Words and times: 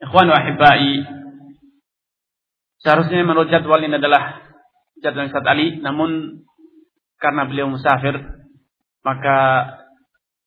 Ikhwan 0.00 0.32
wa 0.32 0.36
ahibbai, 0.40 1.04
seharusnya 2.80 3.20
menurut 3.20 3.52
jadwal 3.52 3.84
ini 3.84 4.00
adalah 4.00 4.40
jadwal 5.04 5.28
Ustaz 5.28 5.44
Ali, 5.44 5.76
namun 5.84 6.40
karena 7.20 7.44
beliau 7.44 7.68
musafir, 7.68 8.16
maka 9.04 9.38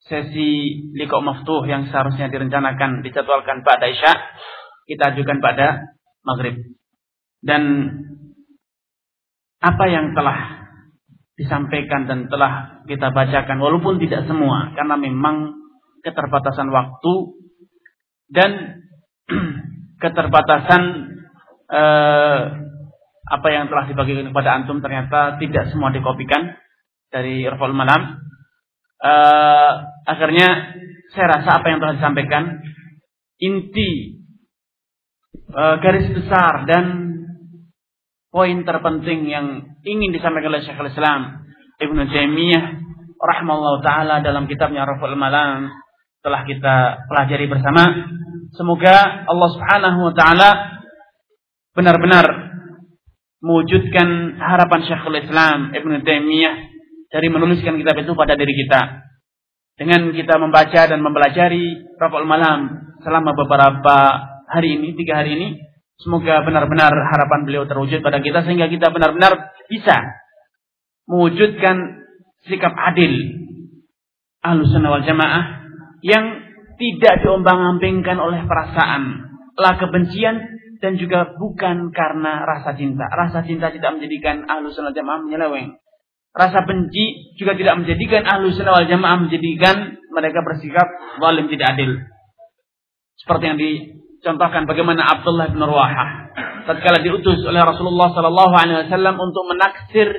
sesi 0.09 0.81
liqa 0.97 1.21
maftuh 1.21 1.63
yang 1.69 1.85
seharusnya 1.87 2.33
direncanakan 2.33 3.05
dijadwalkan 3.05 3.61
pada 3.61 3.87
Isya, 3.87 4.13
kita 4.89 5.13
ajukan 5.13 5.37
pada 5.39 5.95
Maghrib. 6.25 6.73
Dan 7.45 7.93
apa 9.61 9.85
yang 9.87 10.17
telah 10.17 10.65
disampaikan 11.37 12.09
dan 12.09 12.25
telah 12.25 12.83
kita 12.89 13.13
bacakan, 13.13 13.61
walaupun 13.61 14.01
tidak 14.01 14.25
semua, 14.25 14.73
karena 14.73 14.97
memang 14.97 15.61
keterbatasan 16.03 16.67
waktu 16.73 17.13
dan 18.33 18.81
keterbatasan 20.03 20.81
eh, 21.71 22.39
apa 23.23 23.47
yang 23.49 23.71
telah 23.71 23.87
dibagikan 23.87 24.29
kepada 24.29 24.49
antum 24.59 24.83
ternyata 24.83 25.39
tidak 25.39 25.71
semua 25.71 25.89
dikopikan 25.95 26.59
dari 27.07 27.47
Irful 27.47 27.71
Malam. 27.71 28.19
Eh, 29.03 29.71
akhirnya 30.07 30.75
saya 31.13 31.39
rasa 31.39 31.61
apa 31.61 31.67
yang 31.71 31.79
telah 31.79 31.95
disampaikan 31.99 32.43
inti 33.39 34.21
eh, 35.33 35.75
garis 35.79 36.07
besar 36.11 36.67
dan 36.67 37.13
poin 38.33 38.65
terpenting 38.65 39.29
yang 39.29 39.77
ingin 39.85 40.09
disampaikan 40.09 40.49
oleh 40.57 40.65
Syekhul 40.65 40.89
Islam 40.89 41.45
Ibnu 41.77 42.01
Taimiyah 42.09 42.65
rahimahullah 43.23 43.75
taala 43.85 44.15
dalam 44.25 44.49
kitabnya 44.49 44.89
Raful 44.89 45.13
Malam 45.13 45.69
telah 46.23 46.41
kita 46.47 47.05
pelajari 47.07 47.45
bersama 47.45 47.83
Semoga 48.53 49.25
Allah 49.25 49.49
Subhanahu 49.49 49.99
wa 50.09 50.13
taala 50.13 50.49
benar-benar 51.73 52.53
mewujudkan 53.41 54.37
harapan 54.37 54.81
Syekhul 54.85 55.17
Islam 55.19 55.73
Ibnu 55.73 56.05
Taimiyah 56.05 56.55
dari 57.09 57.27
menuliskan 57.33 57.81
kitab 57.81 57.97
itu 57.97 58.13
pada 58.13 58.37
diri 58.37 58.53
kita. 58.53 59.03
Dengan 59.73 60.13
kita 60.13 60.37
membaca 60.37 60.81
dan 60.85 61.01
mempelajari 61.01 61.97
Rafa'ul 61.97 62.29
Malam 62.29 62.93
selama 63.01 63.33
beberapa 63.33 63.97
hari 64.45 64.77
ini, 64.77 64.93
tiga 64.93 65.25
hari 65.25 65.33
ini, 65.33 65.47
semoga 65.97 66.45
benar-benar 66.45 66.93
harapan 66.93 67.49
beliau 67.49 67.65
terwujud 67.65 68.05
pada 68.05 68.21
kita 68.21 68.45
sehingga 68.45 68.69
kita 68.69 68.93
benar-benar 68.93 69.49
bisa 69.65 69.97
mewujudkan 71.09 72.05
sikap 72.45 72.69
adil 72.69 73.17
Ahlus 74.45 74.69
Sunnah 74.69 74.93
wal 74.93 75.05
Jamaah 75.07 75.43
yang 76.05 76.42
tidak 76.77 77.23
diombang-ambingkan 77.23 78.17
oleh 78.17 78.45
perasaan, 78.45 79.03
lah 79.57 79.73
kebencian 79.77 80.53
dan 80.83 80.99
juga 80.99 81.31
bukan 81.39 81.95
karena 81.95 82.43
rasa 82.43 82.75
cinta. 82.75 83.07
Rasa 83.07 83.47
cinta 83.47 83.71
tidak 83.71 83.95
menjadikan 83.95 84.43
ahlu 84.51 84.67
sunnah 84.67 84.91
jamaah 84.91 85.23
menyeleweng. 85.23 85.79
Rasa 86.35 86.65
benci 86.67 87.37
juga 87.39 87.55
tidak 87.55 87.79
menjadikan 87.79 88.27
ahlu 88.27 88.51
sunnah 88.51 88.83
wal 88.83 88.89
jamaah 88.89 89.17
menjadikan 89.23 90.01
mereka 90.11 90.43
bersikap 90.43 90.87
zalim 91.23 91.47
tidak 91.47 91.79
adil. 91.79 91.91
Seperti 93.15 93.43
yang 93.47 93.57
dicontohkan 93.61 94.67
bagaimana 94.67 95.07
Abdullah 95.07 95.55
bin 95.55 95.63
Ruwahah 95.63 96.09
tatkala 96.67 96.99
diutus 96.99 97.39
oleh 97.47 97.61
Rasulullah 97.63 98.11
sallallahu 98.11 98.53
alaihi 98.55 98.77
wasallam 98.87 99.15
untuk 99.19 99.43
menaksir 99.47 100.09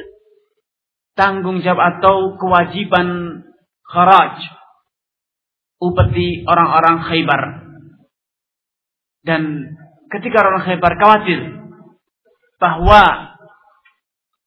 tanggung 1.12 1.60
jawab 1.60 1.98
atau 1.98 2.40
kewajiban 2.40 3.40
kharaj 3.84 4.38
upeti 5.84 6.48
orang-orang 6.48 7.04
Khaybar. 7.04 7.42
Dan 9.24 9.42
ketika 10.08 10.44
orang 10.44 10.64
Khaybar 10.64 10.92
khawatir 10.96 11.40
bahwa 12.56 13.34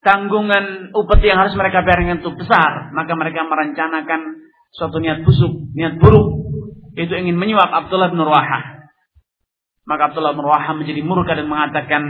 tanggungan 0.02 0.96
upeti 0.98 1.30
yang 1.30 1.46
harus 1.46 1.54
mereka 1.54 1.86
bayarkan 1.86 2.22
itu 2.22 2.32
besar, 2.34 2.90
maka 2.98 3.14
mereka 3.14 3.46
merencanakan 3.46 4.42
suatu 4.74 4.98
niat 4.98 5.22
busuk, 5.22 5.74
niat 5.78 6.02
buruk, 6.02 6.28
itu 6.98 7.14
ingin 7.14 7.38
menyuap 7.38 7.70
Abdullah 7.70 8.10
bin. 8.10 8.22
Maka 9.88 10.02
Abdullah 10.12 10.34
bin 10.36 10.44
menjadi 10.82 11.02
murka 11.06 11.38
dan 11.38 11.48
mengatakan, 11.48 12.04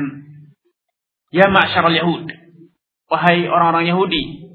Ya 1.28 1.52
ma'asyarul 1.52 1.98
Yahud, 2.00 2.24
wahai 3.12 3.52
orang-orang 3.52 3.92
Yahudi, 3.92 4.48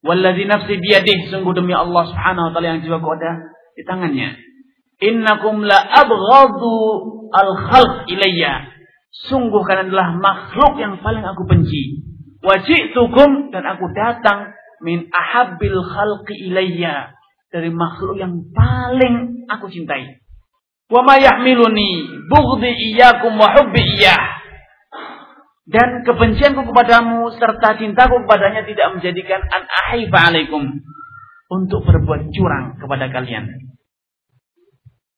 Walladzi 0.00 0.48
nafsi 0.48 0.80
biyadih, 0.80 1.28
sungguh 1.28 1.52
demi 1.52 1.76
Allah 1.76 2.08
subhanahu 2.08 2.48
wa 2.48 2.52
ta'ala 2.56 2.66
yang 2.72 2.80
jiwaku 2.80 3.08
ada 3.20 3.52
di 3.80 3.88
tangannya. 3.88 4.36
Innakum 5.00 5.64
la 5.64 5.80
abghadu 5.80 6.72
al-khalq 7.32 8.12
ilayya. 8.12 8.68
Sungguh 9.32 9.64
kalian 9.64 9.88
adalah 9.88 10.12
makhluk 10.20 10.76
yang 10.76 11.00
paling 11.00 11.24
aku 11.24 11.48
benci. 11.48 12.04
Wajitukum 12.44 13.48
dan 13.48 13.64
aku 13.64 13.88
datang 13.96 14.52
min 14.84 15.08
ahabbil 15.08 15.80
khalqi 15.80 16.52
ilayya. 16.52 17.16
Dari 17.48 17.72
makhluk 17.72 18.20
yang 18.20 18.52
paling 18.52 19.48
aku 19.48 19.72
cintai. 19.72 20.20
Wa 20.92 21.00
ma 21.00 21.16
yahmiluni 21.16 22.22
bughdi 22.28 22.70
iyyakum 22.92 23.40
wa 23.40 23.56
hubbi 23.56 23.80
iyyah. 23.80 24.38
Dan 25.70 26.02
kebencianku 26.02 26.66
kepadamu 26.66 27.30
serta 27.38 27.78
cintaku 27.78 28.26
kepadanya 28.26 28.66
tidak 28.66 28.98
menjadikan 28.98 29.38
an 29.48 29.62
ahifa 29.70 30.18
alaikum 30.28 30.82
untuk 31.50 31.82
berbuat 31.82 32.30
curang 32.30 32.78
kepada 32.78 33.10
kalian. 33.10 33.50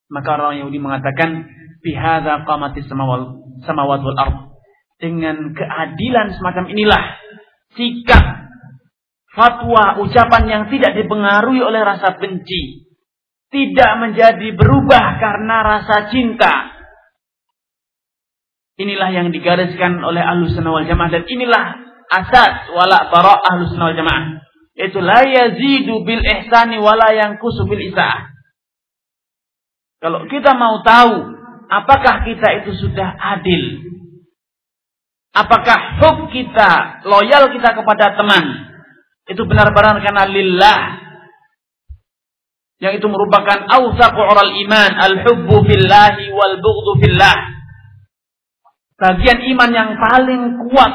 Maka 0.08 0.28
orang 0.40 0.64
Yahudi 0.64 0.80
mengatakan 0.80 1.44
bihadza 1.84 2.48
qamatis 2.48 2.88
samawat 2.88 4.00
wal 4.00 4.18
ard. 4.18 4.36
Dengan 4.96 5.50
keadilan 5.52 6.38
semacam 6.38 6.64
inilah 6.70 7.02
sikap 7.74 8.22
fatwa 9.34 9.98
ucapan 9.98 10.42
yang 10.46 10.62
tidak 10.70 10.94
dipengaruhi 10.94 11.58
oleh 11.58 11.82
rasa 11.82 12.14
benci, 12.22 12.86
tidak 13.50 13.92
menjadi 13.98 14.48
berubah 14.54 15.18
karena 15.18 15.56
rasa 15.64 16.12
cinta. 16.12 16.70
Inilah 18.78 19.10
yang 19.12 19.28
digariskan 19.34 20.00
oleh 20.00 20.22
Ahlus 20.22 20.56
Sunnah 20.56 20.72
wal 20.72 20.88
Jamaah 20.88 21.10
dan 21.12 21.24
inilah 21.28 21.64
asas 22.08 22.72
wala 22.72 23.10
bara 23.10 23.36
Ahlus 23.52 23.74
Sunnah 23.74 23.92
wal 23.92 23.98
Jamaah. 23.98 24.24
Itu 24.72 25.04
la 25.04 25.20
yazidu 25.24 26.00
bil 26.04 26.24
ihsani 26.24 26.80
wala 26.80 27.12
yanqusu 27.12 27.68
bil 27.68 27.80
isaah. 27.80 28.32
Kalau 30.00 30.26
kita 30.26 30.56
mau 30.58 30.80
tahu 30.82 31.14
apakah 31.70 32.26
kita 32.26 32.64
itu 32.64 32.74
sudah 32.80 33.14
adil, 33.38 33.92
apakah 35.36 36.02
hub 36.02 36.18
kita, 36.32 37.04
loyal 37.06 37.52
kita 37.52 37.70
kepada 37.76 38.16
teman, 38.18 38.44
itu 39.30 39.42
benar-benar 39.46 40.02
karena 40.02 40.24
lillah, 40.26 40.80
yang 42.82 42.98
itu 42.98 43.06
merupakan 43.06 43.62
awsaqu 43.70 44.18
oral 44.18 44.52
iman, 44.66 44.90
al-hubbu 44.98 45.56
fillahi 45.70 46.34
wal 46.34 46.58
bughdu 46.58 46.92
fillah. 46.98 47.38
Bagian 48.98 49.38
iman 49.54 49.70
yang 49.70 49.90
paling 49.94 50.42
kuat, 50.66 50.94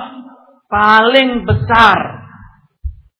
paling 0.67 1.47
besar, 1.47 2.16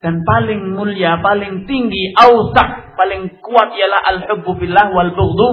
dan 0.08 0.24
paling 0.24 0.72
mulia, 0.72 1.20
paling 1.20 1.68
tinggi, 1.68 2.16
awsaq, 2.16 2.96
paling 2.96 3.44
kuat 3.44 3.76
ialah 3.76 4.02
al-hubbu 4.16 4.56
fillah 4.56 4.88
wal 4.96 5.12
bughdu 5.12 5.48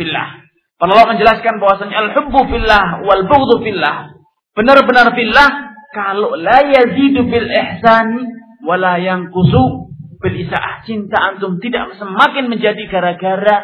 fillah. 0.00 0.48
Para 0.80 0.96
Allah 0.96 1.12
menjelaskan 1.12 1.60
bahwasanya 1.60 2.08
al-hubbu 2.08 2.40
fillah 2.48 3.04
wal 3.04 3.28
bughdu 3.28 3.60
fillah. 3.68 4.16
Benar-benar 4.56 5.12
fillah 5.12 5.76
kalau 5.92 6.40
la 6.40 6.64
yazidu 6.64 7.28
bil 7.28 7.44
ihsani 7.44 8.24
wala 8.64 8.96
yanqusu 8.96 9.92
bil 10.24 10.36
isaah. 10.40 10.80
Cinta 10.88 11.36
antum 11.36 11.60
tidak 11.60 12.00
semakin 12.00 12.48
menjadi 12.48 12.80
gara-gara 12.88 13.60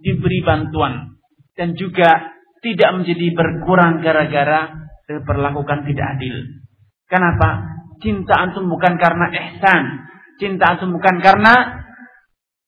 diberi 0.00 0.40
bantuan 0.40 1.20
dan 1.52 1.76
juga 1.76 2.32
tidak 2.64 2.96
menjadi 2.96 3.28
berkurang 3.36 4.00
gara-gara 4.00 4.72
diperlakukan 5.04 5.84
tidak 5.84 6.06
adil. 6.16 6.48
Kenapa? 7.12 7.79
Cinta 8.00 8.34
antum 8.36 8.66
bukan 8.72 8.96
karena 8.96 9.28
ihsan. 9.28 9.84
Cinta 10.40 10.76
antum 10.76 10.96
bukan 10.96 11.20
karena 11.20 11.84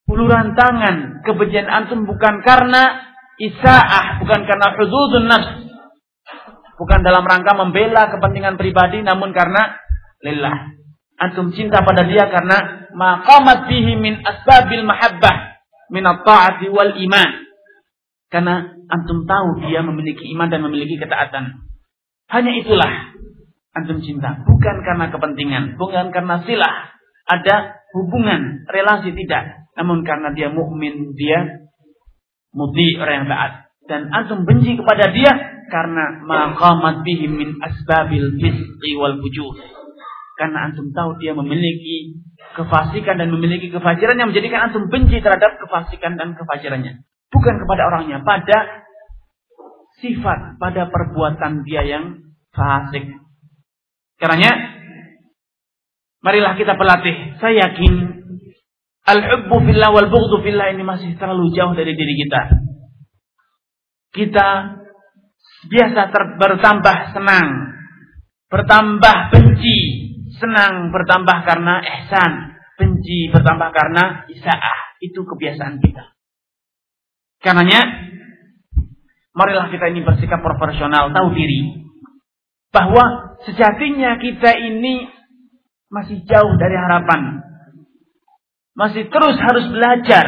uluran 0.08 0.52
tangan. 0.52 1.24
Kebencian 1.24 1.68
antum 1.72 2.04
bukan 2.04 2.44
karena 2.44 3.00
isaah, 3.40 4.20
bukan 4.20 4.40
karena 4.44 4.66
hududun 4.76 5.26
nafs. 5.26 5.50
Bukan 6.76 7.00
dalam 7.00 7.24
rangka 7.24 7.56
membela 7.56 8.12
kepentingan 8.12 8.60
pribadi 8.60 9.00
namun 9.00 9.32
karena 9.32 9.76
lillah. 10.20 10.76
Antum 11.16 11.54
cinta 11.54 11.80
pada 11.84 12.02
dia 12.04 12.26
karena 12.26 12.90
maqamat 12.92 13.70
bihi 13.70 13.94
min 13.96 14.20
asbabil 14.20 14.82
mahabbah 14.82 15.60
min 15.92 16.04
at-ta'ati 16.04 16.66
wal 16.72 16.92
iman. 16.96 17.30
Karena 18.32 18.64
antum 18.88 19.28
tahu 19.28 19.68
dia 19.68 19.84
memiliki 19.84 20.24
iman 20.32 20.48
dan 20.48 20.64
memiliki 20.64 20.96
ketaatan. 20.96 21.62
Hanya 22.32 22.52
itulah 22.56 23.12
antum 23.72 23.98
cinta, 24.04 24.44
bukan 24.44 24.76
karena 24.84 25.08
kepentingan, 25.08 25.64
bukan 25.80 26.12
karena 26.12 26.44
silah. 26.44 26.92
Ada 27.22 27.80
hubungan, 27.94 28.66
relasi 28.68 29.14
tidak, 29.14 29.68
namun 29.78 30.02
karena 30.02 30.34
dia 30.34 30.50
mukmin, 30.50 31.14
dia 31.16 31.62
muti 32.52 32.98
orang 33.00 33.24
yang 33.24 33.28
taat. 33.30 33.52
Dan 33.88 34.00
antum 34.14 34.46
benci 34.46 34.78
kepada 34.78 35.10
dia 35.10 35.32
karena 35.72 36.22
maqamat 36.22 37.02
bihi 37.02 37.26
min 37.26 37.58
asbabil 37.58 38.38
fisqi 38.38 38.90
wal 39.00 39.18
fujur. 39.18 39.56
Karena 40.36 40.70
antum 40.70 40.92
tahu 40.92 41.18
dia 41.18 41.32
memiliki 41.32 42.20
kefasikan 42.52 43.16
dan 43.16 43.32
memiliki 43.32 43.72
kefajiran 43.72 44.18
yang 44.18 44.28
menjadikan 44.30 44.68
antum 44.70 44.86
benci 44.92 45.18
terhadap 45.18 45.56
kefasikan 45.62 46.20
dan 46.20 46.36
kefajirannya. 46.36 47.02
Bukan 47.32 47.54
kepada 47.64 47.82
orangnya, 47.88 48.20
pada 48.20 48.84
sifat, 50.04 50.60
pada 50.60 50.90
perbuatan 50.92 51.64
dia 51.64 51.82
yang 51.86 52.20
fasik. 52.52 53.21
Karena 54.22 54.54
marilah 56.22 56.54
kita 56.54 56.78
berlatih. 56.78 57.42
Saya 57.42 57.66
yakin 57.66 57.92
al-hubbu 59.02 59.66
fillah 59.66 59.90
wal 59.90 60.06
bughdu 60.14 60.46
fillah 60.46 60.70
ini 60.70 60.86
masih 60.86 61.18
terlalu 61.18 61.50
jauh 61.50 61.74
dari 61.74 61.98
diri 61.98 62.14
kita. 62.22 62.40
Kita 64.14 64.48
biasa 65.66 66.00
ter 66.14 66.22
bertambah 66.38 66.96
senang, 67.18 67.48
bertambah 68.46 69.16
benci, 69.34 69.78
senang 70.38 70.94
bertambah 70.94 71.42
karena 71.42 71.82
ihsan, 71.82 72.62
benci 72.78 73.26
bertambah 73.34 73.74
karena 73.74 74.22
isaah. 74.30 74.78
Itu 75.02 75.26
kebiasaan 75.26 75.82
kita. 75.82 76.14
Karenanya, 77.42 78.06
marilah 79.34 79.66
kita 79.66 79.90
ini 79.90 80.06
bersikap 80.06 80.38
proporsional, 80.46 81.10
tahu 81.10 81.34
diri. 81.34 81.90
Bahwa 82.70 83.31
sejatinya 83.46 84.18
kita 84.18 84.50
ini 84.58 85.08
masih 85.92 86.24
jauh 86.24 86.54
dari 86.56 86.76
harapan. 86.76 87.44
Masih 88.72 89.04
terus 89.12 89.36
harus 89.36 89.68
belajar, 89.68 90.26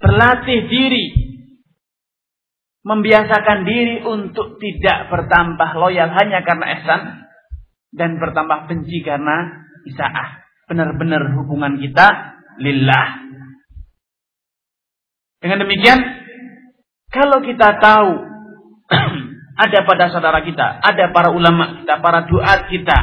berlatih 0.00 0.60
diri, 0.72 1.06
membiasakan 2.84 3.68
diri 3.68 4.00
untuk 4.04 4.56
tidak 4.56 5.12
bertambah 5.12 5.70
loyal 5.76 6.08
hanya 6.08 6.40
karena 6.40 6.66
ihsan 6.80 7.00
dan 7.92 8.16
bertambah 8.16 8.72
benci 8.72 9.04
karena 9.04 9.68
isaah. 9.84 10.44
Benar-benar 10.64 11.36
hubungan 11.36 11.76
kita 11.76 12.40
lillah. 12.56 13.08
Dengan 15.44 15.60
demikian, 15.60 16.00
kalau 17.12 17.44
kita 17.44 17.76
tahu 17.76 18.10
ada 19.54 19.78
pada 19.86 20.10
saudara 20.10 20.42
kita, 20.42 20.82
ada 20.82 21.14
para 21.14 21.30
ulama 21.30 21.78
kita, 21.82 22.02
para 22.02 22.26
duat 22.26 22.66
kita, 22.70 22.98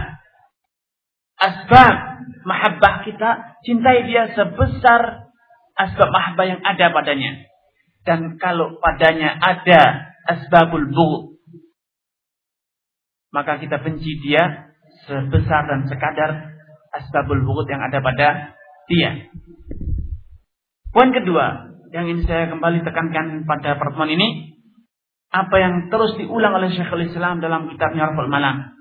asbab 1.39 1.95
mahabbah 2.43 3.07
kita, 3.07 3.29
cintai 3.63 4.05
dia 4.05 4.29
sebesar 4.35 5.31
asbab 5.79 6.09
mahabbah 6.11 6.45
yang 6.45 6.61
ada 6.61 6.91
padanya. 6.91 7.47
Dan 8.01 8.35
kalau 8.41 8.81
padanya 8.81 9.37
ada 9.37 10.11
asbabul 10.27 10.89
bughd, 10.89 11.37
maka 13.31 13.61
kita 13.61 13.79
benci 13.79 14.19
dia 14.25 14.73
sebesar 15.07 15.69
dan 15.69 15.87
sekadar 15.87 16.51
asbabul 16.91 17.41
bughd 17.45 17.69
yang 17.69 17.81
ada 17.81 18.03
pada 18.03 18.27
dia. 18.91 19.31
Poin 20.91 21.15
kedua 21.15 21.71
yang 21.95 22.07
ingin 22.07 22.27
saya 22.27 22.51
kembali 22.51 22.83
tekankan 22.83 23.47
pada 23.47 23.79
pertemuan 23.79 24.11
ini, 24.11 24.50
apa 25.31 25.55
yang 25.55 25.87
terus 25.87 26.19
diulang 26.19 26.59
oleh 26.59 26.75
Syekhul 26.75 27.07
Islam 27.07 27.39
dalam 27.39 27.71
kitabnya 27.71 28.11
Raful 28.11 28.27
Malam. 28.27 28.75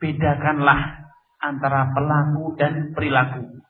Bedakanlah 0.00 1.04
antara 1.36 1.92
pelaku 1.92 2.56
dan 2.56 2.96
perilaku. 2.96 3.60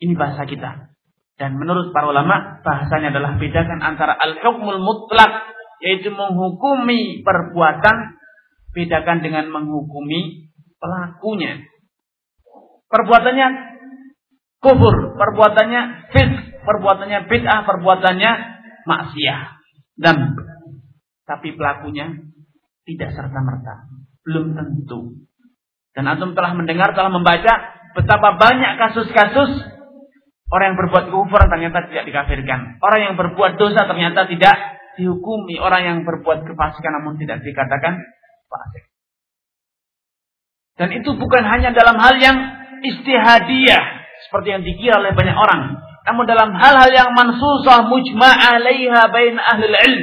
Ini 0.00 0.16
bahasa 0.16 0.48
kita. 0.48 0.94
Dan 1.34 1.60
menurut 1.60 1.92
para 1.92 2.08
ulama, 2.08 2.62
bahasanya 2.64 3.12
adalah 3.12 3.36
bedakan 3.36 3.82
antara 3.82 4.14
al-hukmul 4.16 4.80
mutlak, 4.80 5.52
yaitu 5.82 6.14
menghukumi 6.14 7.26
perbuatan, 7.26 8.16
bedakan 8.72 9.18
dengan 9.20 9.50
menghukumi 9.50 10.50
pelakunya. 10.78 11.60
Perbuatannya 12.88 13.48
kufur, 14.62 15.18
perbuatannya 15.18 15.82
fit, 16.14 16.32
perbuatannya 16.62 17.26
bid'ah, 17.26 17.60
perbuatannya 17.66 18.32
maksiat. 18.86 19.48
Dan 19.98 20.38
tapi 21.24 21.56
pelakunya 21.56 22.12
tidak 22.84 23.10
serta-merta, 23.16 23.88
belum 24.24 24.56
tentu. 24.56 25.24
Dan 25.96 26.10
antum 26.10 26.36
telah 26.36 26.52
mendengar, 26.52 26.92
telah 26.92 27.08
membaca 27.08 27.52
betapa 27.94 28.36
banyak 28.36 28.72
kasus-kasus 28.76 29.50
orang 30.50 30.74
yang 30.74 30.78
berbuat 30.78 31.04
kufur 31.08 31.40
ternyata 31.48 31.88
tidak 31.88 32.04
dikafirkan. 32.10 32.82
Orang 32.82 33.00
yang 33.00 33.14
berbuat 33.14 33.56
dosa 33.56 33.86
ternyata 33.88 34.26
tidak 34.28 34.56
dihukumi. 34.98 35.58
Orang 35.58 35.82
yang 35.86 35.98
berbuat 36.02 36.44
kefasikan 36.44 36.92
namun 37.00 37.18
tidak 37.18 37.42
dikatakan 37.42 38.02
fasik. 38.50 38.84
Dan 40.74 40.90
itu 40.90 41.14
bukan 41.14 41.42
hanya 41.46 41.70
dalam 41.70 41.94
hal 42.02 42.18
yang 42.18 42.36
istihadiyah 42.82 43.84
seperti 44.26 44.48
yang 44.50 44.62
dikira 44.66 44.98
oleh 44.98 45.14
banyak 45.14 45.36
orang, 45.38 45.78
namun 46.02 46.24
dalam 46.26 46.50
hal-hal 46.58 46.90
yang 46.90 47.10
mansusah 47.14 47.86
mujma' 47.86 48.34
alaiha 48.34 49.00
bain 49.14 49.38
ahli 49.38 49.70
ilm. 49.70 50.02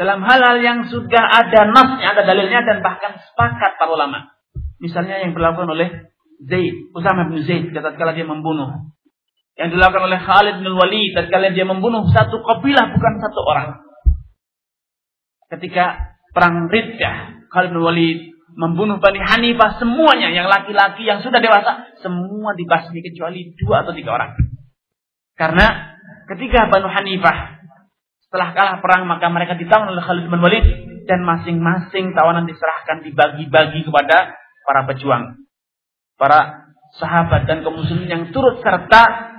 Dalam 0.00 0.24
hal-hal 0.24 0.64
yang 0.64 0.88
sudah 0.88 1.20
ada 1.20 1.68
nasnya, 1.68 2.16
ada 2.16 2.24
dalilnya 2.24 2.64
dan 2.64 2.80
bahkan 2.80 3.20
sepakat 3.20 3.76
para 3.76 3.92
ulama. 3.92 4.32
Misalnya 4.80 5.20
yang 5.20 5.36
dilakukan 5.36 5.68
oleh 5.68 6.08
Zaid, 6.40 6.88
Usama 6.96 7.28
bin 7.28 7.44
Zaid 7.44 7.68
tatkala 7.76 8.16
dia 8.16 8.24
membunuh. 8.24 8.96
Yang 9.60 9.76
dilakukan 9.76 10.08
oleh 10.08 10.16
Khalid 10.16 10.64
bin 10.64 10.72
Walid 10.72 11.12
tatkala 11.12 11.52
dia 11.52 11.68
membunuh 11.68 12.08
satu 12.08 12.40
kabilah 12.40 12.96
bukan 12.96 13.12
satu 13.20 13.40
orang. 13.44 13.68
Ketika 15.52 16.16
perang 16.32 16.72
Riddah, 16.72 17.44
Khalid 17.52 17.76
bin 17.76 17.84
Walid 17.84 18.18
membunuh 18.56 19.04
Bani 19.04 19.20
Hanifah 19.20 19.76
semuanya 19.76 20.32
yang 20.32 20.48
laki-laki 20.48 21.04
yang 21.04 21.20
sudah 21.20 21.44
dewasa 21.44 21.92
semua 22.00 22.56
dibasmi 22.56 23.04
kecuali 23.04 23.52
dua 23.52 23.84
atau 23.84 23.92
tiga 23.92 24.16
orang. 24.16 24.32
Karena 25.36 25.92
ketika 26.24 26.72
Bani 26.72 26.88
Hanifah 26.88 27.59
setelah 28.30 28.54
kalah 28.54 28.76
perang 28.78 29.10
maka 29.10 29.26
mereka 29.26 29.58
ditawan 29.58 29.90
oleh 29.90 30.06
Khalid 30.06 30.30
bin 30.30 30.38
Walid 30.38 30.66
dan 31.10 31.26
masing-masing 31.26 32.14
tawanan 32.14 32.46
diserahkan 32.46 33.02
dibagi-bagi 33.02 33.82
kepada 33.82 34.38
para 34.62 34.86
pejuang, 34.86 35.50
para 36.14 36.70
sahabat 36.94 37.50
dan 37.50 37.66
kaum 37.66 37.82
muslimin 37.82 38.06
yang 38.06 38.24
turut 38.30 38.62
serta 38.62 39.34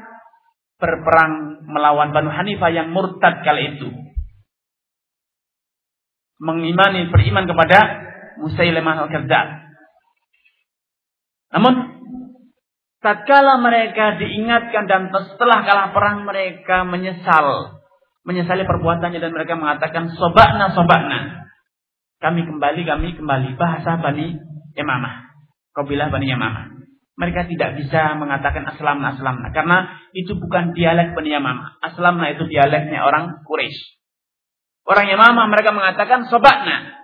berperang 0.75 1.63
melawan 1.71 2.11
Banu 2.11 2.35
Hanifah 2.35 2.67
yang 2.67 2.91
murtad 2.91 3.47
kala 3.47 3.63
itu. 3.63 3.87
Mengimani, 6.43 7.07
beriman 7.07 7.47
kepada 7.47 7.79
Musailamah 8.43 9.07
al-Kadzab. 9.07 9.47
Namun, 11.55 11.73
tatkala 12.99 13.55
mereka 13.63 14.19
diingatkan 14.19 14.83
dan 14.83 15.15
setelah 15.15 15.63
kalah 15.63 15.87
perang 15.95 16.27
mereka 16.27 16.83
menyesal. 16.83 17.80
Menyesali 18.21 18.69
perbuatannya 18.69 19.17
dan 19.17 19.33
mereka 19.33 19.57
mengatakan, 19.57 20.13
Sobakna, 20.13 20.73
sobakna. 20.77 21.49
Kami 22.21 22.45
kembali, 22.45 22.81
kami 22.85 23.17
kembali. 23.17 23.57
Bahasa 23.57 23.97
Bani 23.97 24.37
Yamamah. 24.77 25.33
Kabilah 25.73 26.13
Bani 26.13 26.29
Yamamah. 26.29 26.65
Mereka 27.17 27.49
tidak 27.49 27.81
bisa 27.81 28.13
mengatakan 28.17 28.65
aslamna 28.69 29.17
aslamna. 29.17 29.49
Karena 29.49 29.89
itu 30.13 30.37
bukan 30.37 30.77
dialek 30.77 31.17
Bani 31.17 31.33
Yamamah. 31.33 31.81
Aslamna 31.81 32.29
itu 32.29 32.45
dialeknya 32.45 33.01
orang 33.01 33.41
Quraisy. 33.41 34.01
Orang 34.85 35.09
Yamamah 35.09 35.45
mereka 35.49 35.73
mengatakan 35.73 36.29
sobakna. 36.29 37.01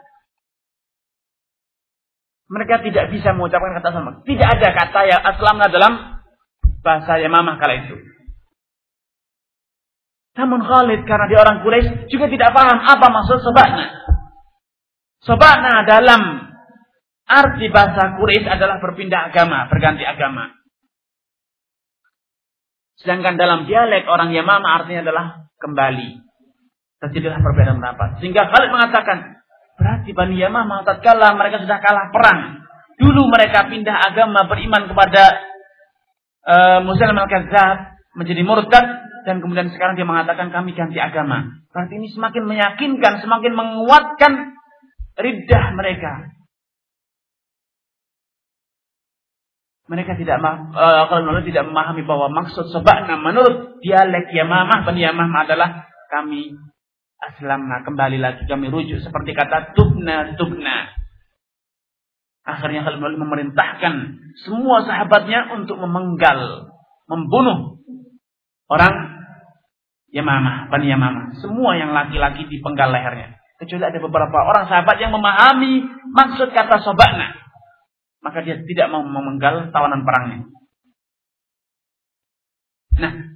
Mereka 2.48 2.80
tidak 2.86 3.12
bisa 3.12 3.34
mengucapkan 3.36 3.76
kata 3.82 3.90
sama. 3.92 4.12
Tidak 4.24 4.48
ada 4.48 4.70
kata 4.72 5.02
yang 5.04 5.22
aslamna 5.34 5.66
dalam 5.68 5.94
bahasa 6.86 7.20
Yamamah 7.20 7.58
kala 7.58 7.90
itu. 7.90 8.17
Namun 10.38 10.62
Khalid 10.62 11.02
karena 11.10 11.26
dia 11.26 11.40
orang 11.42 11.66
Quraisy 11.66 12.14
juga 12.14 12.30
tidak 12.30 12.54
paham 12.54 12.78
apa 12.78 13.08
maksud 13.10 13.42
sobakna. 13.42 13.86
Sobakna 15.26 15.82
dalam 15.90 16.22
Arti 17.28 17.68
bahasa 17.74 18.16
Quraisy 18.16 18.48
adalah 18.48 18.80
berpindah 18.80 19.34
agama, 19.34 19.68
berganti 19.68 20.06
agama. 20.06 20.54
Sedangkan 23.02 23.36
dalam 23.36 23.66
dialek 23.66 24.06
orang 24.08 24.32
Yamama 24.32 24.80
artinya 24.80 25.04
adalah 25.10 25.26
kembali. 25.58 26.24
Terjadilah 26.98 27.42
perbedaan 27.42 27.78
pendapat. 27.82 28.22
Sehingga 28.22 28.50
Khalid 28.50 28.70
mengatakan, 28.74 29.44
berarti 29.78 30.10
Bani 30.14 30.38
Yamamah 30.38 30.86
tatkala 30.86 31.34
mereka 31.38 31.62
sudah 31.62 31.78
kalah 31.82 32.10
perang. 32.14 32.66
Dulu 32.98 33.30
mereka 33.30 33.70
pindah 33.70 33.94
agama 33.94 34.50
beriman 34.50 34.90
kepada 34.90 35.24
uh, 36.46 36.80
Muslim 36.82 37.14
al-Kadzab 37.14 38.02
menjadi 38.18 38.42
murtad 38.42 39.07
dan 39.28 39.44
kemudian 39.44 39.68
sekarang 39.76 40.00
dia 40.00 40.08
mengatakan 40.08 40.56
kami 40.56 40.72
ganti 40.72 41.04
agama. 41.04 41.60
Berarti 41.76 42.00
ini 42.00 42.08
semakin 42.16 42.48
meyakinkan, 42.48 43.20
semakin 43.20 43.52
menguatkan 43.52 44.56
riddah 45.20 45.76
mereka. 45.76 46.32
Mereka 49.92 50.16
tidak 50.16 50.40
uh, 50.40 51.12
kalau 51.12 51.44
tidak 51.44 51.68
memahami 51.68 52.08
bahwa 52.08 52.32
maksud 52.32 52.72
sebabnya 52.72 53.20
menurut 53.20 53.84
dialek 53.84 54.32
Yamamah 54.32 54.88
Bani 54.88 55.04
Yamamah 55.04 55.44
adalah 55.44 55.92
kami 56.08 56.56
aslamna 57.24 57.84
kembali 57.88 58.20
lagi 58.20 58.44
kami 58.48 58.68
rujuk 58.68 59.00
seperti 59.00 59.32
kata 59.32 59.74
tubna 59.74 60.36
tubna 60.36 60.92
akhirnya 62.44 62.84
Khalid 62.84 63.00
memerintahkan 63.00 63.94
semua 64.44 64.84
sahabatnya 64.86 65.56
untuk 65.56 65.80
memenggal 65.80 66.68
membunuh 67.08 67.80
orang 68.68 69.07
Yamamah 70.18 70.74
Bani 70.74 70.88
Yamamah. 70.90 71.26
Semua 71.38 71.78
yang 71.78 71.94
laki-laki 71.94 72.50
dipenggal 72.50 72.90
lehernya. 72.90 73.38
Kecuali 73.62 73.86
ada 73.90 74.00
beberapa 74.02 74.38
orang 74.42 74.66
sahabat 74.66 74.98
yang 74.98 75.14
memahami 75.14 75.86
maksud 76.14 76.50
kata 76.54 76.82
sobakna. 76.82 77.38
Maka 78.26 78.42
dia 78.42 78.58
tidak 78.66 78.90
mau 78.90 79.06
memenggal 79.06 79.70
tawanan 79.70 80.02
perangnya. 80.02 80.50
Nah 82.98 83.28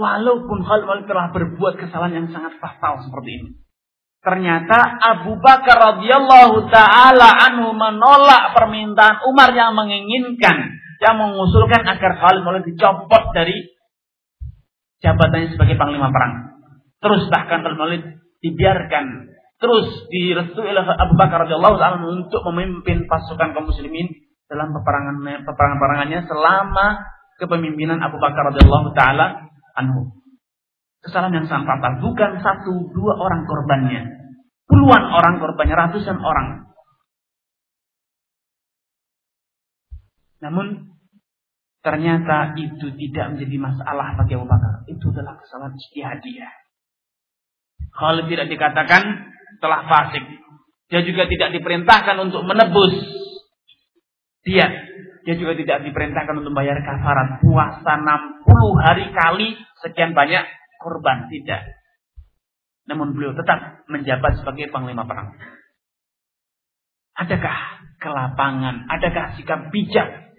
Walaupun 0.00 0.62
Khalid 0.62 1.10
telah 1.10 1.28
berbuat 1.34 1.74
kesalahan 1.76 2.24
yang 2.24 2.28
sangat 2.30 2.56
fatal 2.62 3.02
seperti 3.02 3.30
ini. 3.42 3.50
Ternyata 4.20 4.96
Abu 4.96 5.36
Bakar 5.40 5.76
radhiyallahu 5.76 6.72
taala 6.72 7.28
anhu 7.50 7.76
menolak 7.76 8.56
permintaan 8.56 9.24
Umar 9.28 9.50
yang 9.52 9.76
menginginkan 9.76 10.78
yang 11.00 11.16
mengusulkan 11.20 11.84
agar 11.84 12.16
Khalid 12.16 12.44
mulai 12.44 12.64
dicopot 12.64 13.32
dari 13.36 13.56
jabatannya 15.00 15.56
sebagai 15.56 15.76
panglima 15.76 16.12
perang. 16.12 16.60
Terus 17.00 17.28
bahkan 17.32 17.64
Khalid 17.64 18.20
dibiarkan 18.40 19.28
terus 19.60 20.08
direstui 20.08 20.72
oleh 20.72 20.84
Abu 20.84 21.14
Bakar 21.20 21.44
radhiyallahu 21.44 21.76
taala 21.76 22.00
untuk 22.00 22.40
memimpin 22.48 23.04
pasukan 23.04 23.52
kaum 23.52 23.68
muslimin 23.68 24.08
dalam 24.48 24.72
peperangan 24.72 25.20
peperangan-perangannya 25.44 26.24
selama 26.24 26.86
kepemimpinan 27.36 28.00
Abu 28.00 28.16
Bakar 28.16 28.52
radhiyallahu 28.52 28.96
taala 28.96 29.48
anhu. 29.76 30.20
Kesalahan 31.00 31.44
yang 31.44 31.48
sangat 31.48 31.80
fatal. 31.80 31.92
Bukan 32.04 32.44
satu, 32.44 32.92
dua 32.92 33.16
orang 33.16 33.48
korbannya. 33.48 34.04
Puluhan 34.68 35.04
orang 35.08 35.40
korbannya, 35.40 35.76
ratusan 35.88 36.20
orang. 36.20 36.68
Namun 40.44 40.89
ternyata 41.80 42.52
itu 42.60 42.92
tidak 42.92 43.36
menjadi 43.36 43.56
masalah 43.56 44.16
bagi 44.20 44.36
Abu 44.36 44.46
Bakar. 44.48 44.84
Itu 44.88 45.12
adalah 45.12 45.40
kesalahan 45.40 45.76
ijtihadiyah. 45.76 46.52
Kalau 47.90 48.22
tidak 48.28 48.46
dikatakan 48.48 49.02
telah 49.60 49.80
fasik. 49.88 50.24
Dia 50.90 51.06
juga 51.06 51.26
tidak 51.30 51.54
diperintahkan 51.54 52.16
untuk 52.18 52.42
menebus 52.44 52.92
dia. 54.42 54.66
Dia 55.20 55.34
juga 55.36 55.52
tidak 55.52 55.84
diperintahkan 55.84 56.34
untuk 56.40 56.50
membayar 56.50 56.80
kafarat 56.80 57.44
puasa 57.44 57.92
60 58.00 58.84
hari 58.88 59.06
kali 59.12 59.48
sekian 59.84 60.16
banyak 60.16 60.44
korban. 60.80 61.28
Tidak. 61.28 61.62
Namun 62.90 63.14
beliau 63.14 63.36
tetap 63.36 63.86
menjabat 63.86 64.40
sebagai 64.40 64.72
panglima 64.72 65.06
perang. 65.06 65.36
Adakah 67.20 67.58
kelapangan, 68.00 68.88
adakah 68.88 69.36
sikap 69.36 69.68
bijak 69.68 70.29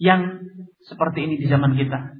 yang 0.00 0.40
seperti 0.88 1.28
ini 1.28 1.34
di 1.36 1.46
zaman 1.46 1.76
kita? 1.76 2.16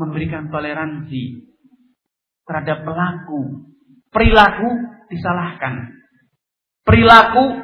Memberikan 0.00 0.48
toleransi 0.48 1.52
terhadap 2.48 2.88
pelaku. 2.88 3.68
Perilaku 4.08 4.68
disalahkan. 5.12 6.00
Perilaku 6.82 7.60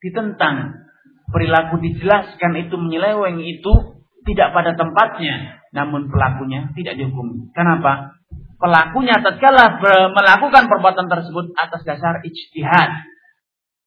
ditentang. 0.00 0.88
Perilaku 1.28 1.76
dijelaskan 1.84 2.56
itu 2.56 2.74
menyeleweng 2.80 3.44
itu 3.44 4.00
tidak 4.24 4.56
pada 4.56 4.72
tempatnya 4.72 5.58
namun 5.72 6.08
pelakunya 6.08 6.72
tidak 6.72 6.96
dihukum. 6.96 7.52
Kenapa? 7.52 8.16
Pelakunya 8.58 9.22
tatkala 9.22 9.78
melakukan 10.10 10.66
perbuatan 10.66 11.06
tersebut 11.06 11.54
atas 11.54 11.86
dasar 11.86 12.18
ijtihad, 12.26 12.90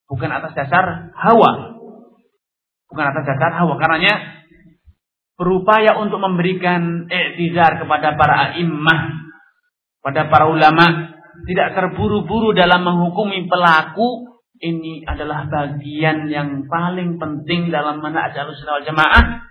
bukan 0.08 0.30
atas 0.32 0.56
dasar 0.56 1.12
hawa. 1.12 1.81
Bukan 2.92 3.06
atas 3.08 3.24
dasar 3.24 3.56
hawa. 3.56 3.80
Karenanya 3.80 4.44
berupaya 5.40 5.96
untuk 5.96 6.20
memberikan 6.20 7.08
iktidar 7.08 7.80
kepada 7.80 8.14
para 8.20 8.54
imam, 8.60 9.32
pada 10.04 10.28
para 10.28 10.46
ulama, 10.52 11.16
tidak 11.48 11.72
terburu-buru 11.72 12.52
dalam 12.52 12.84
menghukumi 12.84 13.48
pelaku 13.48 14.28
ini 14.62 15.02
adalah 15.02 15.50
bagian 15.50 16.30
yang 16.30 16.70
paling 16.70 17.18
penting 17.18 17.74
dalam 17.74 17.98
mana 17.98 18.30
ajalus 18.30 18.62
jamaah 18.62 19.42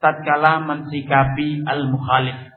tatkala 0.00 0.64
mensikapi 0.64 1.66
al-mukhalif. 1.66 2.54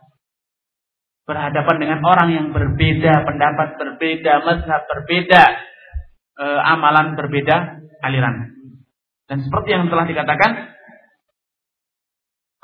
Berhadapan 1.25 1.77
dengan 1.77 1.99
orang 2.05 2.29
yang 2.33 2.47
berbeda, 2.53 3.27
pendapat 3.27 3.77
berbeda, 3.77 4.33
mazhab 4.45 4.81
berbeda, 4.89 5.43
e, 6.37 6.45
amalan 6.65 7.13
berbeda, 7.17 7.57
aliran. 8.03 8.60
Dan 9.31 9.47
seperti 9.47 9.69
yang 9.71 9.87
telah 9.87 10.03
dikatakan, 10.03 10.75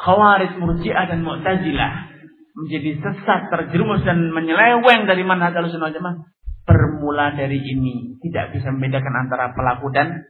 Khawarij, 0.04 0.60
Murji'ah 0.60 1.08
dan 1.08 1.24
Mu'tazilah 1.24 1.92
menjadi 2.60 2.92
sesat, 3.00 3.48
terjerumus 3.48 4.04
dan 4.04 4.36
menyeleweng 4.36 5.08
dari 5.08 5.24
manhaj 5.24 5.56
al-sunnah 5.56 5.96
jamaah 5.96 6.28
bermula 6.68 7.40
dari 7.40 7.64
ini. 7.64 8.20
Tidak 8.20 8.52
bisa 8.52 8.76
membedakan 8.76 9.16
antara 9.16 9.56
pelaku 9.56 9.88
dan 9.96 10.28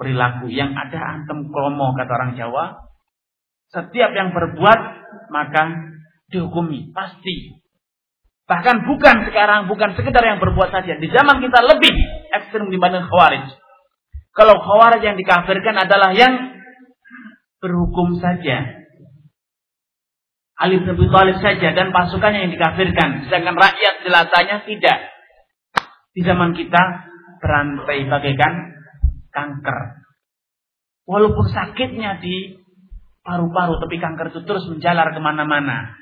perilaku. 0.00 0.48
Yang 0.48 0.72
ada 0.72 1.20
antem 1.20 1.52
kromo 1.52 1.92
kata 1.92 2.12
orang 2.16 2.32
Jawa, 2.40 2.64
setiap 3.68 4.10
yang 4.16 4.32
berbuat 4.32 4.80
maka 5.28 5.92
dihukumi 6.32 6.96
pasti. 6.96 7.60
Bahkan 8.48 8.88
bukan 8.88 9.28
sekarang, 9.28 9.68
bukan 9.68 9.92
sekedar 9.92 10.24
yang 10.24 10.40
berbuat 10.40 10.72
saja. 10.72 10.96
Di 10.96 11.12
zaman 11.12 11.44
kita 11.44 11.60
lebih 11.68 11.92
ekstrem 12.32 12.72
dibanding 12.72 13.04
khawarij. 13.04 13.67
Kalau 14.38 14.54
khawarij 14.62 15.02
yang 15.02 15.18
dikafirkan 15.18 15.74
adalah 15.74 16.14
yang 16.14 16.62
berhukum 17.58 18.22
saja. 18.22 18.86
Ali 20.58 20.78
bin 20.78 20.94
Abi 20.94 21.06
Thalib 21.10 21.38
saja 21.42 21.74
dan 21.74 21.90
pasukannya 21.90 22.46
yang 22.46 22.52
dikafirkan. 22.54 23.26
Sedangkan 23.26 23.58
rakyat 23.58 23.94
jelasanya 24.06 24.62
tidak. 24.62 24.98
Di 26.14 26.22
zaman 26.22 26.54
kita 26.54 26.82
berantai 27.42 28.06
bagaikan 28.06 28.78
kanker. 29.34 29.78
Walaupun 31.06 31.46
sakitnya 31.50 32.22
di 32.22 32.58
paru-paru, 33.26 33.78
tapi 33.82 33.98
kanker 33.98 34.34
itu 34.34 34.40
terus 34.46 34.66
menjalar 34.70 35.14
ke 35.14 35.20
mana-mana. 35.22 35.98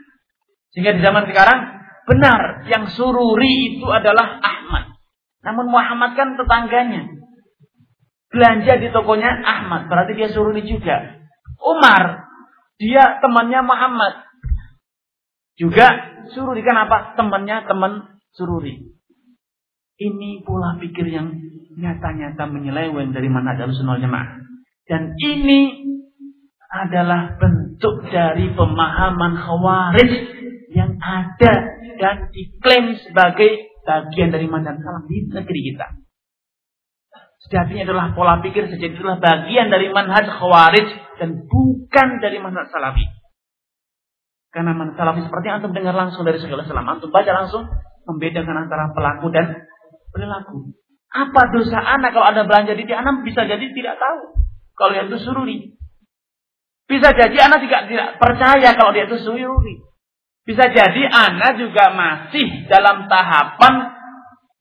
Sehingga 0.77 0.93
di 0.93 1.01
zaman 1.01 1.25
sekarang, 1.25 1.59
benar, 2.05 2.69
yang 2.69 2.85
sururi 2.93 3.81
itu 3.81 3.87
adalah 3.89 4.41
Ahmad. 4.45 4.93
Namun 5.41 5.73
Muhammad 5.73 6.17
kan 6.17 6.37
tetangganya. 6.37 7.26
Belanja 8.37 8.77
di 8.77 8.93
tokonya 8.93 9.41
Ahmad, 9.41 9.89
berarti 9.89 10.13
dia 10.13 10.29
sururi 10.29 10.61
juga. 10.69 11.25
Umar, 11.57 12.29
dia 12.77 13.17
temannya 13.25 13.61
Muhammad. 13.65 14.15
Juga 15.57 15.89
sururi, 16.37 16.61
kenapa? 16.61 17.17
Temannya 17.17 17.65
teman 17.65 18.21
sururi. 18.37 18.93
Ini 19.97 20.45
pola 20.45 20.77
pikir 20.77 21.09
yang 21.09 21.33
nyata-nyata 21.81 22.45
menyeleweng 22.53 23.17
dari 23.17 23.33
mana 23.33 23.57
ada 23.57 23.65
jemaah. 23.73 24.45
Dan 24.85 25.17
ini 25.17 25.61
adalah 26.69 27.41
bentuk 27.41 28.05
dari 28.13 28.53
pemahaman 28.53 29.33
khawarij 29.41 30.13
yang 30.77 31.01
ada 31.01 31.55
dan 31.97 32.29
diklaim 32.29 33.01
sebagai 33.01 33.73
bagian 33.89 34.29
dari 34.29 34.45
manhaj 34.45 34.77
salaf 34.77 35.09
di 35.09 35.25
negeri 35.33 35.61
kita. 35.73 35.87
Sejatinya 37.47 37.87
adalah 37.87 38.07
pola 38.19 38.43
pikir 38.43 38.67
sejatinya 38.67 39.15
adalah 39.15 39.19
bagian 39.23 39.71
dari 39.71 39.87
manhaj 39.95 40.27
khawarij 40.27 40.87
dan 41.23 41.47
bukan 41.47 42.09
dari 42.19 42.43
manhaj 42.43 42.67
salafi. 42.75 43.07
Karena 44.51 44.75
manhaj 44.75 44.99
salafi 44.99 45.23
seperti 45.23 45.47
antum 45.55 45.71
dengar 45.71 45.95
langsung 45.95 46.27
dari 46.27 46.43
segala 46.43 46.67
selam, 46.67 46.87
antum 46.91 47.15
baca 47.15 47.31
langsung 47.31 47.71
membedakan 48.11 48.67
antara 48.67 48.91
pelaku 48.91 49.31
dan 49.31 49.63
perilaku. 50.11 50.75
Apa 51.07 51.55
dosa 51.55 51.79
anak 51.79 52.13
kalau 52.13 52.27
ada 52.35 52.43
belanja 52.43 52.75
di 52.75 52.83
anak 52.91 53.23
bisa 53.23 53.47
jadi 53.47 53.63
tidak 53.63 53.95
tahu. 53.97 54.43
Kalau 54.75 54.93
yang 54.93 55.07
itu 55.09 55.23
sururi. 55.23 55.79
Bisa 56.87 57.11
jadi 57.15 57.37
anak 57.51 57.67
juga 57.67 57.87
tidak 57.91 58.09
percaya 58.23 58.71
kalau 58.79 58.95
dia 58.95 59.11
itu 59.11 59.19
suyuri. 59.19 59.83
Bisa 60.47 60.71
jadi 60.71 61.03
Anda 61.11 61.59
juga 61.59 61.91
masih 61.91 62.71
dalam 62.71 63.11
tahapan 63.11 63.96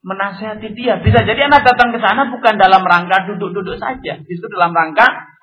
menasihati 0.05 0.69
dia. 0.77 1.01
Bisa 1.01 1.25
jadi 1.25 1.49
Anda 1.49 1.65
datang 1.65 1.89
ke 1.89 1.97
sana 1.97 2.29
bukan 2.29 2.61
dalam 2.61 2.85
rangka 2.85 3.25
duduk-duduk 3.33 3.81
saja. 3.81 4.21
Justru 4.21 4.47
dalam 4.53 4.71
rangka 4.71 5.33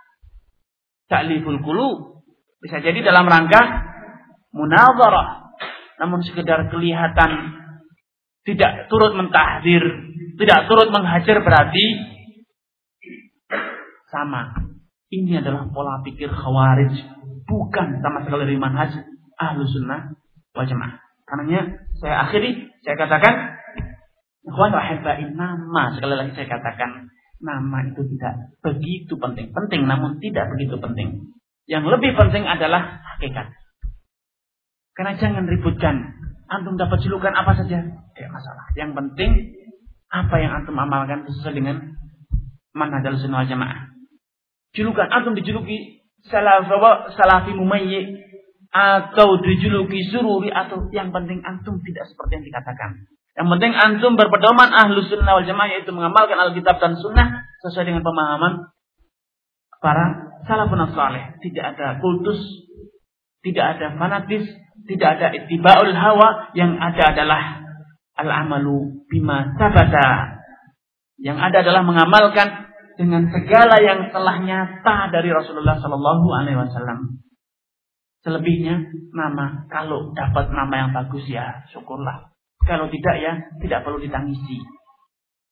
ta'liful 1.11 1.59
kulu. 1.66 2.23
Bisa 2.62 2.78
jadi 2.78 3.02
dalam 3.02 3.26
rangka 3.26 3.59
munazarah. 4.54 5.50
Namun 5.99 6.23
sekedar 6.23 6.71
kelihatan 6.71 7.59
tidak 8.47 8.87
turut 8.87 9.19
mentahdir, 9.19 9.83
tidak 10.38 10.71
turut 10.71 10.88
menghajar 10.95 11.42
berarti 11.42 11.85
sama. 14.07 14.54
Ini 15.12 15.42
adalah 15.42 15.69
pola 15.75 16.00
pikir 16.07 16.31
khawarij. 16.31 16.95
Bukan 17.45 18.00
sama 18.00 18.25
sekali 18.25 18.49
dari 18.49 18.57
manhaj 18.57 18.95
ahlu 19.37 19.66
sunnah 19.66 20.14
wal 20.54 20.64
jamaah. 20.64 21.02
Karenanya 21.26 21.85
saya 22.00 22.28
akhiri, 22.28 22.71
saya 22.85 22.97
katakan, 22.97 23.62
Ikhwan 24.42 24.75
rahibain 24.75 25.38
nama. 25.38 25.94
Sekali 25.94 26.14
lagi 26.18 26.32
saya 26.34 26.49
katakan, 26.50 27.11
nama 27.42 27.78
itu 27.87 28.02
tidak 28.16 28.34
begitu 28.62 29.14
penting. 29.18 29.54
Penting 29.54 29.87
namun 29.87 30.18
tidak 30.18 30.50
begitu 30.54 30.78
penting. 30.78 31.30
Yang 31.70 31.84
lebih 31.99 32.18
penting 32.18 32.46
adalah 32.46 33.02
hakikat. 33.14 33.54
Karena 34.99 35.12
jangan 35.18 35.44
ributkan. 35.46 36.18
Antum 36.52 36.76
dapat 36.76 37.00
julukan 37.00 37.32
apa 37.32 37.56
saja, 37.56 37.80
tidak 38.12 38.30
masalah. 38.34 38.66
Yang 38.76 38.90
penting 38.92 39.30
apa 40.12 40.37
yang 40.37 40.52
antum 40.61 40.76
amalkan 40.76 41.25
sesuai 41.25 41.56
dengan 41.56 41.96
manhaj 42.76 43.08
sunnah 43.16 43.49
jamaah. 43.49 43.88
Julukan 44.76 45.08
antum 45.08 45.32
dijuluki 45.32 46.04
salafi 46.28 47.52
mumayyi 47.56 48.20
atau 48.72 49.40
dijuluki 49.40 50.00
sururi 50.12 50.52
atau 50.52 50.88
yang 50.92 51.12
penting 51.12 51.40
antum 51.44 51.80
tidak 51.80 52.04
seperti 52.12 52.40
yang 52.40 52.44
dikatakan. 52.52 52.90
Yang 53.32 53.46
penting 53.56 53.72
antum 53.72 54.12
berpedoman 54.20 54.68
ahlu 54.68 55.00
sunnah 55.08 55.40
wal 55.40 55.46
jamaah 55.48 55.68
yaitu 55.72 55.88
mengamalkan 55.94 56.36
alkitab 56.36 56.76
dan 56.76 57.00
sunnah 57.00 57.48
sesuai 57.64 57.88
dengan 57.88 58.04
pemahaman 58.04 58.68
para 59.80 60.36
salafun 60.44 60.84
saleh. 60.92 61.40
Tidak 61.40 61.64
ada 61.64 61.96
kultus, 61.98 62.38
tidak 63.40 63.78
ada 63.78 63.96
fanatis, 63.96 64.44
tidak 64.84 65.08
ada 65.18 65.26
ittibaul 65.32 65.90
hawa, 65.96 66.52
yang 66.52 66.76
ada 66.76 67.16
adalah 67.16 67.42
al-amalu 68.20 69.06
bima 69.08 69.56
sabata. 69.56 70.38
Yang 71.22 71.38
ada 71.38 71.56
adalah 71.62 71.82
mengamalkan 71.86 72.48
dengan 72.98 73.30
segala 73.30 73.80
yang 73.80 74.10
telah 74.12 74.36
nyata 74.42 74.96
dari 75.08 75.30
Rasulullah 75.32 75.78
Sallallahu 75.80 76.26
Alaihi 76.34 76.58
Wasallam. 76.58 77.22
Selebihnya 78.22 78.90
nama. 79.14 79.66
Kalau 79.70 80.14
dapat 80.14 80.50
nama 80.54 80.74
yang 80.86 80.90
bagus 80.94 81.26
ya 81.26 81.66
syukurlah. 81.70 82.31
Kalau 82.62 82.87
tidak 82.88 83.16
ya 83.19 83.33
tidak 83.59 83.83
perlu 83.83 83.99
ditangisi. 83.99 84.62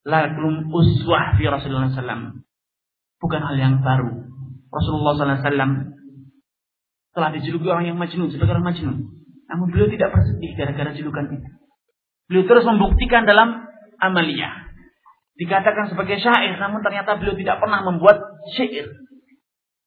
Lakum 0.06 0.70
uswah 0.70 1.36
fi 1.36 1.44
Rasulullah 1.50 1.92
SAW. 1.92 2.40
Bukan 3.20 3.40
hal 3.44 3.56
yang 3.58 3.74
baru. 3.84 4.10
Rasulullah 4.70 5.12
SAW 5.18 5.92
telah 7.10 7.30
dijuluki 7.34 7.66
orang 7.66 7.90
yang 7.90 7.98
majnun 7.98 8.30
sebagai 8.30 8.54
orang 8.54 8.70
majnun. 8.70 8.96
Namun 9.50 9.66
beliau 9.74 9.90
tidak 9.90 10.14
bersedih 10.14 10.54
gara-gara 10.54 10.94
julukan 10.94 11.26
itu. 11.34 11.48
Beliau 12.30 12.44
terus 12.46 12.64
membuktikan 12.64 13.26
dalam 13.26 13.66
amalia. 13.98 14.70
Dikatakan 15.34 15.90
sebagai 15.90 16.22
syair, 16.22 16.54
namun 16.62 16.86
ternyata 16.86 17.18
beliau 17.18 17.34
tidak 17.34 17.58
pernah 17.58 17.82
membuat 17.82 18.22
syair. 18.54 18.86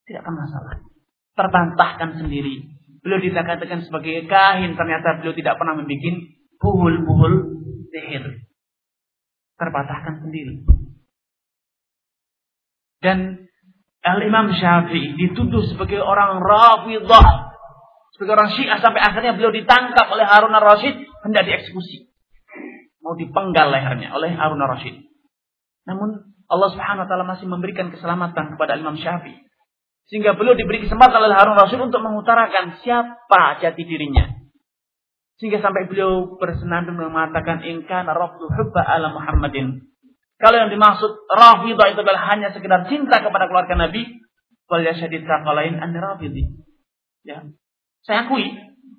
Tidak 0.04 0.20
pernah 0.20 0.44
salah. 0.52 0.84
Terbantahkan 1.34 2.20
sendiri 2.20 2.74
Beliau 3.04 3.20
dikatakan 3.20 3.84
sebagai 3.84 4.24
kahin, 4.24 4.80
ternyata 4.80 5.20
beliau 5.20 5.36
tidak 5.36 5.60
pernah 5.60 5.76
membuat 5.76 6.40
buhul-buhul 6.64 7.34
sihir. 7.92 8.48
Terpatahkan 9.60 10.24
sendiri. 10.24 10.64
Dan 13.04 13.44
Al-Imam 14.04 14.52
Syafi'i 14.52 15.16
dituduh 15.20 15.64
sebagai 15.68 16.00
orang 16.00 16.40
rafidah. 16.40 17.52
Sebagai 18.16 18.32
orang 18.36 18.50
syiah 18.56 18.78
sampai 18.80 19.00
akhirnya 19.00 19.36
beliau 19.36 19.52
ditangkap 19.52 20.08
oleh 20.08 20.24
Harun 20.24 20.56
al-Rashid. 20.56 21.04
Hendak 21.24 21.44
dieksekusi. 21.48 22.12
Mau 23.00 23.16
dipenggal 23.16 23.68
lehernya 23.72 24.12
oleh 24.16 24.32
Harun 24.32 24.60
al-Rashid. 24.60 25.04
Namun 25.84 26.36
Allah 26.48 26.68
subhanahu 26.72 27.04
wa 27.04 27.08
ta'ala 27.08 27.24
masih 27.24 27.46
memberikan 27.48 27.92
keselamatan 27.92 28.56
kepada 28.56 28.76
Imam 28.76 28.96
Syafi'i. 28.96 29.44
Sehingga 30.12 30.36
beliau 30.36 30.52
diberi 30.52 30.84
kesempatan 30.84 31.16
oleh 31.16 31.32
Harun 31.32 31.56
Rasul 31.56 31.80
untuk 31.80 32.04
mengutarakan 32.04 32.76
siapa 32.84 33.56
jati 33.64 33.82
dirinya. 33.88 34.43
Sehingga 35.42 35.58
sampai 35.58 35.90
beliau 35.90 36.38
bersenandung 36.38 36.94
mengatakan 36.98 37.66
ingkana 37.66 38.14
rabdu 38.14 38.46
hubba 38.46 38.82
ala 38.86 39.10
Muhammadin. 39.10 39.82
Kalau 40.38 40.56
yang 40.58 40.70
dimaksud 40.70 41.10
rafidah 41.30 41.86
itu 41.90 42.00
adalah 42.02 42.22
hanya 42.34 42.54
sekedar 42.54 42.86
cinta 42.86 43.22
kepada 43.22 43.50
keluarga 43.50 43.74
Nabi, 43.74 44.22
fal 44.70 44.82
yashadid 44.82 45.26
lain 45.26 45.74
an 45.78 45.90
rafidhi. 45.94 46.54
Ya. 47.26 47.42
Saya 48.04 48.28
akui, 48.28 48.46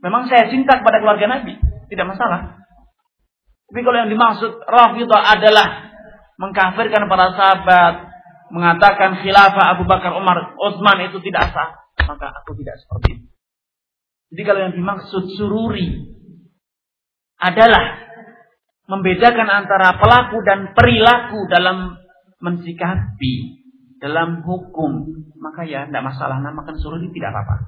memang 0.04 0.28
saya 0.28 0.50
cinta 0.52 0.82
kepada 0.82 1.00
keluarga 1.00 1.40
Nabi, 1.40 1.56
tidak 1.88 2.08
masalah. 2.10 2.66
Tapi 3.70 3.80
kalau 3.82 3.98
yang 4.04 4.12
dimaksud 4.12 4.52
rafidah 4.66 5.22
adalah 5.40 5.68
mengkafirkan 6.36 7.08
para 7.08 7.32
sahabat, 7.36 7.94
mengatakan 8.52 9.24
khilafah 9.24 9.78
Abu 9.78 9.88
Bakar 9.88 10.14
Umar 10.16 10.56
Utsman 10.60 11.08
itu 11.08 11.18
tidak 11.24 11.52
sah, 11.56 11.80
maka 12.06 12.32
aku 12.44 12.56
tidak 12.60 12.76
seperti 12.84 13.08
itu. 13.20 13.26
Jadi 14.36 14.42
kalau 14.44 14.60
yang 14.68 14.74
dimaksud 14.74 15.24
sururi 15.38 16.15
adalah 17.52 18.02
membedakan 18.90 19.50
antara 19.50 19.98
pelaku 19.98 20.42
dan 20.46 20.74
perilaku 20.74 21.46
dalam 21.50 21.98
mensikapi 22.42 23.66
dalam 24.02 24.46
hukum, 24.46 25.24
maka 25.40 25.66
ya 25.66 25.88
tidak 25.90 26.04
masalah 26.06 26.38
namakan 26.42 26.78
sururi 26.78 27.10
tidak 27.10 27.34
apa-apa. 27.34 27.66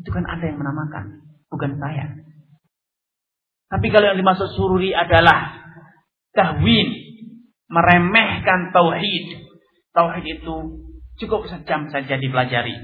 Itu 0.00 0.10
kan 0.10 0.24
ada 0.26 0.42
yang 0.42 0.58
menamakan, 0.58 1.22
bukan 1.50 1.78
saya. 1.78 2.06
Tapi 3.66 3.86
kalau 3.90 4.14
yang 4.14 4.18
dimaksud 4.18 4.54
sururi 4.54 4.94
adalah 4.94 5.60
tahwin, 6.34 6.88
meremehkan 7.70 8.70
tauhid, 8.70 9.46
Tauhid 9.96 10.24
itu 10.28 10.56
cukup 11.16 11.48
sejam 11.48 11.88
saja 11.88 12.20
dipelajari. 12.20 12.76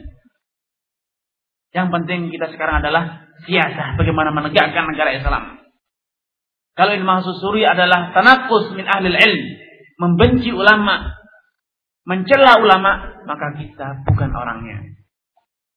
Yang 1.77 1.89
penting 1.93 2.21
kita 2.33 2.49
sekarang 2.57 2.81
adalah 2.81 3.29
siasah 3.45 4.01
bagaimana 4.01 4.33
menegakkan 4.33 4.89
negara 4.89 5.13
Islam. 5.13 5.62
Kalau 6.73 6.93
ilmu 6.97 7.21
susuri 7.21 7.69
adalah 7.69 8.17
tanakus 8.17 8.73
min 8.73 8.89
ahli 8.89 9.13
ilm, 9.13 9.43
membenci 10.01 10.49
ulama, 10.57 11.13
mencela 12.09 12.59
ulama, 12.65 13.23
maka 13.29 13.53
kita 13.61 14.01
bukan 14.09 14.33
orangnya. 14.33 14.81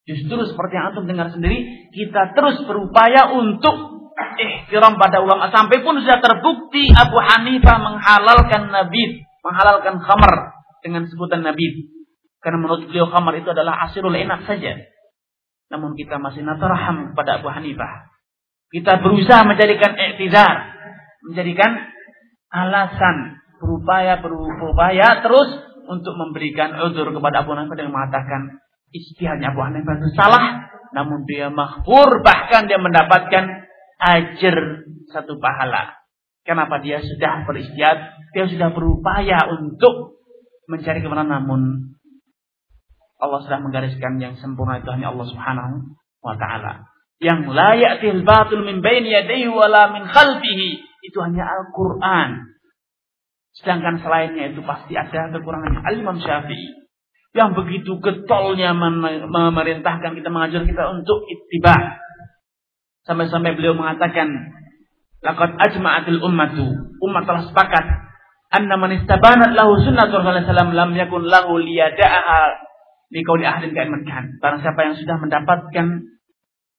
Justru 0.05 0.37
seperti 0.45 0.73
yang 0.77 0.93
antum 0.93 1.09
dengar 1.09 1.33
sendiri, 1.33 1.89
kita 1.91 2.31
terus 2.37 2.61
berupaya 2.63 3.33
untuk 3.35 3.95
ihtiram 4.39 4.95
pada 4.95 5.19
ulama 5.19 5.51
sampai 5.51 5.83
pun 5.83 5.99
sudah 5.99 6.23
terbukti 6.23 6.87
Abu 6.93 7.17
Hanifah 7.19 7.77
menghalalkan 7.81 8.71
nabi, 8.71 9.25
menghalalkan 9.43 9.99
khamar 9.99 10.55
dengan 10.85 11.09
sebutan 11.09 11.41
Nabi. 11.41 11.89
Karena 12.37 12.61
menurut 12.61 12.85
beliau 12.85 13.09
khamar 13.09 13.33
itu 13.41 13.49
adalah 13.49 13.89
asirul 13.89 14.13
enak 14.13 14.45
saja. 14.45 14.77
Namun 15.73 15.97
kita 15.97 16.21
masih 16.21 16.45
nataraham 16.45 17.11
kepada 17.11 17.41
Abu 17.41 17.49
Hanifah. 17.49 18.13
Kita 18.69 19.01
berusaha 19.01 19.41
menjadikan 19.49 19.97
iktidar. 19.97 20.74
Menjadikan 21.31 21.71
alasan. 22.51 23.41
Berupaya, 23.55 24.19
berupaya 24.19 25.23
terus 25.23 25.49
untuk 25.87 26.13
memberikan 26.19 26.75
udur 26.85 27.09
kepada 27.15 27.41
Abu 27.45 27.55
Hanifah 27.55 27.77
dengan 27.77 27.93
mengatakan 27.95 28.61
istihadnya 28.91 29.55
Abu 29.55 29.63
Hanifah 29.63 29.95
itu 30.01 30.09
salah. 30.13 30.69
Namun 30.93 31.25
dia 31.27 31.49
makhfur. 31.49 32.21
Bahkan 32.21 32.67
dia 32.69 32.77
mendapatkan 32.77 33.43
ajar 33.99 34.55
satu 35.09 35.39
pahala. 35.39 35.97
Kenapa 36.45 36.77
dia 36.77 37.01
sudah 37.01 37.41
beristihad, 37.49 37.97
dia 38.37 38.45
sudah 38.45 38.69
berupaya 38.69 39.49
untuk 39.49 40.21
mencari 40.69 41.01
kebenaran 41.01 41.29
namun 41.29 41.61
Allah 43.17 43.39
sudah 43.41 43.59
menggariskan 43.63 44.21
yang 44.21 44.37
sempurna 44.37 44.83
itu 44.83 44.89
hanya 44.91 45.09
Allah 45.15 45.25
Subhanahu 45.25 45.75
wa 46.21 46.35
taala. 46.37 46.85
Yang 47.17 47.49
la 47.55 47.71
ya'til 47.79 48.21
batil 48.27 48.61
min 48.61 48.83
baini 48.83 49.09
yadayhi 49.09 49.47
wala 49.47 49.95
min 49.95 50.03
khalfihi 50.05 50.83
itu 51.15 51.23
hanya 51.23 51.47
Al-Qur'an. 51.47 52.51
Sedangkan 53.55 54.03
selainnya 54.03 54.51
itu 54.51 54.59
pasti 54.67 54.99
ada 54.99 55.31
kekurangannya. 55.31 55.79
Al-Imam 55.87 56.19
Syafi'i 56.19 56.83
yang 57.31 57.55
begitu 57.55 57.95
getolnya 58.03 58.75
memerintahkan 59.31 60.11
kita 60.11 60.27
mengajar 60.27 60.67
kita 60.67 60.83
untuk 60.91 61.23
ittiba. 61.31 62.03
Sampai-sampai 63.07 63.55
beliau 63.55 63.79
mengatakan, 63.79 64.27
"Laqad 65.23 65.55
ajma'atil 65.55 66.19
ummatu." 66.19 66.67
Umat 66.99 67.23
telah 67.23 67.47
sepakat 67.47 67.85
anna 68.51 68.75
man 68.75 68.91
istabanat 68.95 69.55
lahu 69.55 69.79
Rasulullah 69.79 70.07
SAW 70.11 70.75
lam 70.75 70.91
yakun 70.95 71.27
lahu 71.27 71.59
liyada'aha 71.59 72.41
liqauli 73.11 73.43
ahlin 73.43 73.71
ka'in 73.75 73.91
Barang 74.39 74.59
siapa 74.63 74.79
yang 74.83 74.95
sudah 74.95 75.19
mendapatkan 75.19 75.85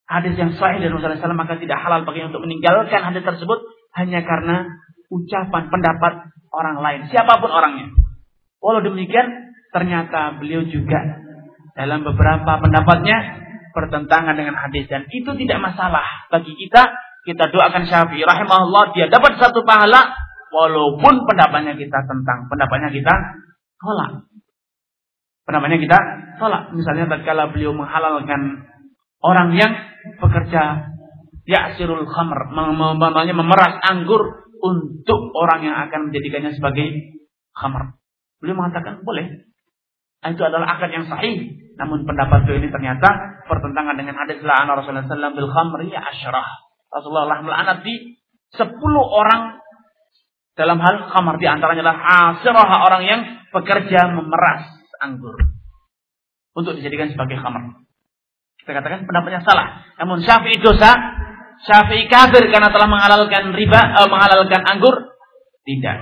hadis 0.09 0.35
yang 0.41 0.57
sahih 0.57 0.81
dari 0.81 0.89
Rasulullah 0.89 1.21
SAW 1.21 1.37
maka 1.37 1.61
tidak 1.61 1.79
halal 1.85 2.09
baginya 2.09 2.33
untuk 2.33 2.49
meninggalkan 2.49 3.01
hadis 3.05 3.23
tersebut 3.23 3.61
hanya 3.97 4.21
karena 4.23 4.69
ucapan 5.09 5.73
pendapat 5.73 6.15
orang 6.53 6.77
lain 6.81 7.01
siapa 7.09 7.41
pun 7.41 7.51
orangnya. 7.51 7.93
Walau 8.61 8.85
demikian 8.85 9.57
ternyata 9.71 10.37
beliau 10.41 10.65
juga 10.69 11.21
dalam 11.77 12.05
beberapa 12.05 12.61
pendapatnya 12.61 13.45
bertentangan 13.77 14.33
dengan 14.33 14.57
hadis 14.57 14.89
dan 14.89 15.05
itu 15.13 15.31
tidak 15.37 15.59
masalah 15.61 16.05
bagi 16.33 16.57
kita. 16.57 17.05
Kita 17.27 17.51
doakan 17.51 17.91
Syafi'i 17.91 18.23
rahimahullah 18.23 18.95
dia 18.95 19.11
dapat 19.11 19.35
satu 19.43 19.67
pahala 19.67 20.15
walaupun 20.55 21.27
pendapatnya 21.27 21.75
kita 21.75 22.07
tentang 22.07 22.47
pendapatnya 22.47 22.95
kita 22.95 23.15
tolak. 23.83 24.31
Pendapatnya 25.43 25.79
kita 25.83 25.99
tolak. 26.39 26.71
Misalnya 26.71 27.11
tatkala 27.11 27.51
beliau 27.51 27.75
menghalalkan 27.75 28.71
orang 29.27 29.59
yang 29.59 29.75
bekerja 30.23 30.95
ya'sirul 31.47 32.05
khamr, 32.05 32.51
memangnya 32.53 33.35
memeras 33.35 33.79
anggur 33.87 34.51
untuk 34.61 35.21
orang 35.33 35.63
yang 35.63 35.77
akan 35.89 36.11
menjadikannya 36.11 36.53
sebagai 36.59 37.17
khamr. 37.55 37.97
Beliau 38.43 38.59
mengatakan 38.59 39.01
boleh. 39.07 39.47
Itu 40.27 40.43
adalah 40.43 40.77
akad 40.77 40.91
yang 40.91 41.07
sahih. 41.07 41.55
Namun 41.77 42.03
pendapat 42.09 42.49
beliau 42.49 42.67
ini 42.67 42.73
ternyata 42.73 43.07
pertentangan 43.47 43.95
dengan 43.95 44.17
hadis 44.17 44.43
la'ana 44.43 44.75
Rasulullah 44.75 45.07
SAW 45.07 45.37
bil 45.37 45.51
khamri 45.53 45.93
asyrah. 45.93 46.49
Rasulullah 46.91 47.41
melaknat 47.45 47.85
di 47.85 48.19
10 48.57 48.67
orang 49.07 49.61
dalam 50.57 50.81
hal 50.81 51.13
khamar 51.13 51.37
di 51.37 51.47
antaranya 51.47 51.85
adalah 51.85 51.99
asyrah 52.01 52.71
orang 52.89 53.03
yang 53.05 53.21
bekerja 53.53 54.09
memeras 54.17 54.65
anggur 55.05 55.37
untuk 56.57 56.73
dijadikan 56.81 57.13
sebagai 57.13 57.37
khamar. 57.37 57.85
Kita 58.65 58.73
katakan 58.83 59.05
pendapatnya 59.05 59.45
salah. 59.45 59.85
Namun 60.01 60.25
Syafi'i 60.25 60.59
dosa, 60.59 60.91
Syafi'i 61.65 62.11
kafir 62.13 62.53
karena 62.53 62.69
telah 62.69 62.89
menghalalkan 62.91 63.57
riba, 63.57 63.81
eh, 63.81 64.09
menghalalkan 64.11 64.63
anggur. 64.67 65.17
Tidak. 65.67 65.99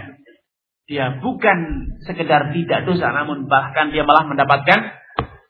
Dia 0.85 1.17
bukan 1.23 1.59
sekedar 2.05 2.53
tidak 2.53 2.85
dosa, 2.85 3.09
namun 3.15 3.49
bahkan 3.49 3.89
dia 3.89 4.05
malah 4.05 4.29
mendapatkan 4.29 4.93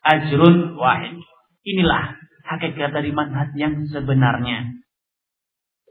ajrun 0.05 0.79
wahid. 0.79 1.19
Inilah 1.65 2.15
hakikat 2.47 2.95
dari 2.95 3.11
manhaj 3.11 3.51
yang 3.59 3.89
sebenarnya. 3.91 4.79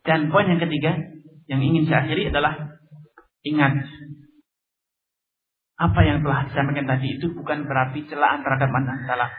Dan 0.06 0.32
poin 0.32 0.48
yang 0.48 0.62
ketiga 0.62 0.96
yang 1.52 1.60
ingin 1.60 1.90
saya 1.90 2.08
akhiri 2.08 2.32
adalah 2.32 2.80
ingat 3.44 3.84
apa 5.74 6.00
yang 6.06 6.24
telah 6.24 6.48
disampaikan 6.48 6.88
tadi 6.88 7.20
itu 7.20 7.34
bukan 7.36 7.68
berarti 7.68 8.08
celaan 8.08 8.46
terhadap 8.46 8.70
manhaj 8.72 9.04
salaf. 9.04 9.32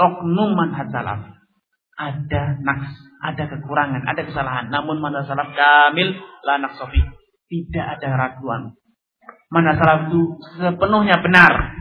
Oknum 0.00 0.56
manhaj 0.56 0.88
salaf 0.88 1.20
ada 2.00 2.42
naks, 2.64 2.92
ada 3.20 3.44
kekurangan, 3.46 4.02
ada 4.08 4.22
kesalahan. 4.24 4.72
Namun 4.72 4.98
manhaj 4.98 5.28
salaf 5.28 5.52
kamil 5.52 6.16
la 6.44 6.56
naksofi. 6.60 7.00
Tidak 7.50 7.84
ada 7.84 8.06
keraguan. 8.06 8.74
Manhaj 9.52 9.76
salaf 9.76 10.00
itu 10.08 10.40
sepenuhnya 10.56 11.20
benar. 11.20 11.76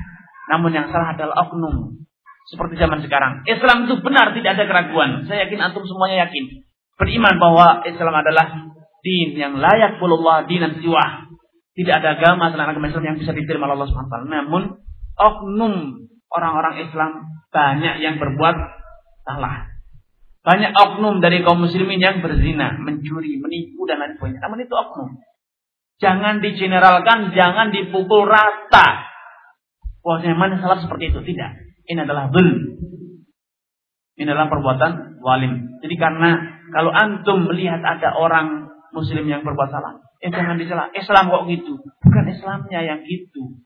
Namun 0.52 0.76
yang 0.76 0.92
salah 0.92 1.16
adalah 1.16 1.48
oknum. 1.48 2.04
Seperti 2.50 2.82
zaman 2.82 3.06
sekarang. 3.06 3.46
Islam 3.46 3.86
itu 3.86 4.02
benar, 4.02 4.34
tidak 4.34 4.58
ada 4.58 4.66
keraguan. 4.66 5.30
Saya 5.30 5.46
yakin 5.46 5.70
antum 5.70 5.86
semuanya 5.86 6.28
yakin. 6.28 6.66
Beriman 6.98 7.38
bahwa 7.38 7.86
Islam 7.86 8.12
adalah 8.12 8.74
din 9.06 9.38
yang 9.38 9.56
layak 9.56 10.02
Allah 10.02 10.38
dinan 10.50 10.76
siwa. 10.82 11.30
Tidak 11.78 11.94
ada 11.94 12.20
agama 12.20 12.52
selain 12.52 12.76
agama 12.76 12.92
Islam 12.92 13.06
yang 13.06 13.18
bisa 13.22 13.32
diterima 13.32 13.72
Allah 13.72 13.88
SWT. 13.88 14.28
Namun, 14.28 14.84
oknum 15.16 15.74
orang-orang 16.28 16.84
Islam 16.84 17.30
banyak 17.54 18.04
yang 18.04 18.20
berbuat 18.20 18.56
salah. 19.24 19.79
Banyak 20.40 20.72
oknum 20.72 21.20
dari 21.20 21.44
kaum 21.44 21.60
muslimin 21.60 22.00
yang 22.00 22.24
berzina, 22.24 22.80
mencuri, 22.80 23.38
menipu, 23.44 23.84
dan 23.84 24.00
lain 24.00 24.16
sebagainya. 24.16 24.40
Namun 24.48 24.60
itu 24.64 24.74
oknum. 24.76 25.10
Jangan 26.00 26.40
digeneralkan, 26.40 27.36
jangan 27.36 27.76
dipukul 27.76 28.24
rata. 28.24 29.04
Bahwasanya 30.00 30.36
mana 30.40 30.56
salah 30.64 30.80
seperti 30.80 31.12
itu. 31.12 31.20
Tidak. 31.20 31.52
Ini 31.92 32.08
adalah 32.08 32.32
bel. 32.32 32.48
Ini 34.16 34.28
adalah 34.32 34.48
perbuatan 34.48 35.20
walim. 35.20 35.80
Jadi 35.84 35.96
karena 36.00 36.60
kalau 36.72 36.92
antum 36.96 37.48
melihat 37.52 37.84
ada 37.84 38.16
orang 38.16 38.72
muslim 38.96 39.28
yang 39.28 39.44
berbuat 39.44 39.72
salah, 39.72 40.00
eh 40.24 40.32
jangan 40.32 40.56
dicela. 40.56 40.88
Islam 40.96 41.32
kok 41.32 41.48
gitu? 41.52 41.80
Bukan 41.80 42.26
Islamnya 42.32 42.80
yang 42.84 43.00
gitu. 43.04 43.60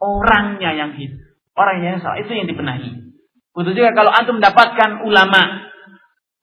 Orangnya 0.00 0.72
yang 0.72 0.96
gitu. 0.96 1.16
Orangnya 1.52 1.96
yang 1.96 2.00
salah. 2.00 2.20
Itu 2.20 2.32
yang 2.32 2.48
dibenahi. 2.48 3.12
Betul 3.54 3.72
juga 3.76 3.92
kalau 3.96 4.10
antum 4.12 4.42
mendapatkan 4.42 5.04
ulama, 5.06 5.63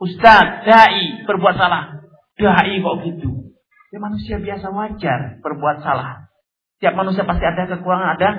ustaz, 0.02 0.66
dai 0.66 1.22
berbuat 1.30 1.56
salah. 1.56 2.02
Dai 2.34 2.82
kok 2.82 2.96
gitu? 3.06 3.54
Ya 3.94 4.00
manusia 4.02 4.42
biasa 4.42 4.74
wajar 4.74 5.38
berbuat 5.46 5.86
salah. 5.86 6.32
Tiap 6.82 6.98
manusia 6.98 7.22
pasti 7.28 7.46
ada 7.46 7.70
kekurangan, 7.70 8.18
ada 8.18 8.30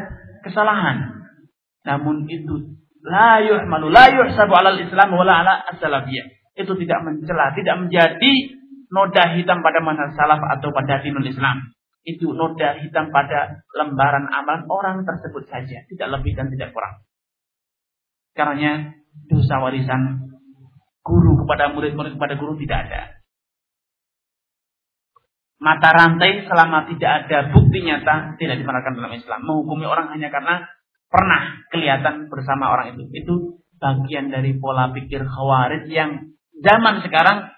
kesalahan. 0.43 1.23
Namun 1.87 2.27
itu 2.27 2.75
la 3.07 3.39
yuhmalu 3.39 3.93
la 3.93 4.11
yuhsabu 4.11 4.51
'alal 4.51 4.83
Islam 4.83 5.15
wala 5.15 5.45
'ala 5.45 5.55
as-salafiyah. 5.71 6.27
Itu 6.59 6.75
tidak 6.75 7.07
mencela, 7.07 7.55
tidak 7.55 7.87
menjadi 7.87 8.33
noda 8.93 9.25
hitam 9.39 9.65
pada 9.65 9.81
manhaj 9.81 10.13
salaf 10.19 10.43
atau 10.59 10.69
pada 10.75 11.01
dinul 11.01 11.25
Islam. 11.25 11.73
Itu 12.03 12.35
noda 12.35 12.83
hitam 12.83 13.15
pada 13.15 13.63
lembaran 13.79 14.27
amalan 14.27 14.67
orang 14.67 14.97
tersebut 15.07 15.47
saja, 15.47 15.87
tidak 15.87 16.09
lebih 16.19 16.35
dan 16.35 16.51
tidak 16.51 16.75
kurang. 16.75 17.01
Karena 18.35 18.91
dosa 19.29 19.61
warisan 19.63 20.32
guru 21.03 21.43
kepada 21.45 21.75
murid-murid 21.75 22.17
kepada 22.17 22.35
guru 22.39 22.55
tidak 22.59 22.89
ada. 22.89 23.03
Mata 25.63 25.95
rantai 25.95 26.43
selama 26.51 26.91
tidak 26.91 27.27
ada 27.27 27.55
bukti 27.55 27.87
nyata 27.87 28.35
tidak 28.35 28.59
dibenarkan 28.59 28.99
dalam 28.99 29.15
Islam. 29.15 29.47
Menghukumi 29.47 29.87
orang 29.87 30.11
hanya 30.11 30.27
karena 30.35 30.67
pernah 31.07 31.63
kelihatan 31.71 32.27
bersama 32.27 32.75
orang 32.75 32.99
itu. 32.99 33.07
Itu 33.15 33.35
bagian 33.79 34.35
dari 34.35 34.59
pola 34.59 34.91
pikir 34.91 35.23
khawarij 35.23 35.87
yang 35.87 36.35
zaman 36.63 37.03
sekarang 37.07 37.51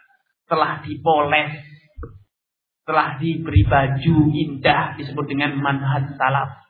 telah 0.44 0.84
dipoles, 0.84 1.64
telah 2.84 3.16
diberi 3.16 3.64
baju 3.64 4.16
indah 4.36 5.00
disebut 5.00 5.24
dengan 5.24 5.56
manhaj 5.56 6.12
salaf. 6.20 6.60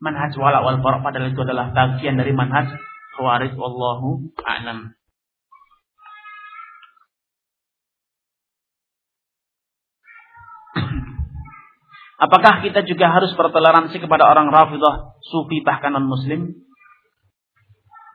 Manhaj 0.00 0.32
wala 0.40 0.64
wal 0.64 0.80
padahal 0.80 1.28
itu 1.28 1.42
adalah 1.44 1.68
bagian 1.76 2.16
dari 2.16 2.32
manhaj 2.32 2.72
khawarij 3.18 3.52
wallahu 3.60 4.32
a'lam. 4.40 4.96
Apakah 12.18 12.66
kita 12.66 12.82
juga 12.82 13.14
harus 13.14 13.30
bertoleransi 13.38 13.94
kepada 14.02 14.26
orang 14.26 14.50
Rafidah, 14.50 15.14
Sufi 15.22 15.62
bahkan 15.62 15.94
non-Muslim? 15.94 16.50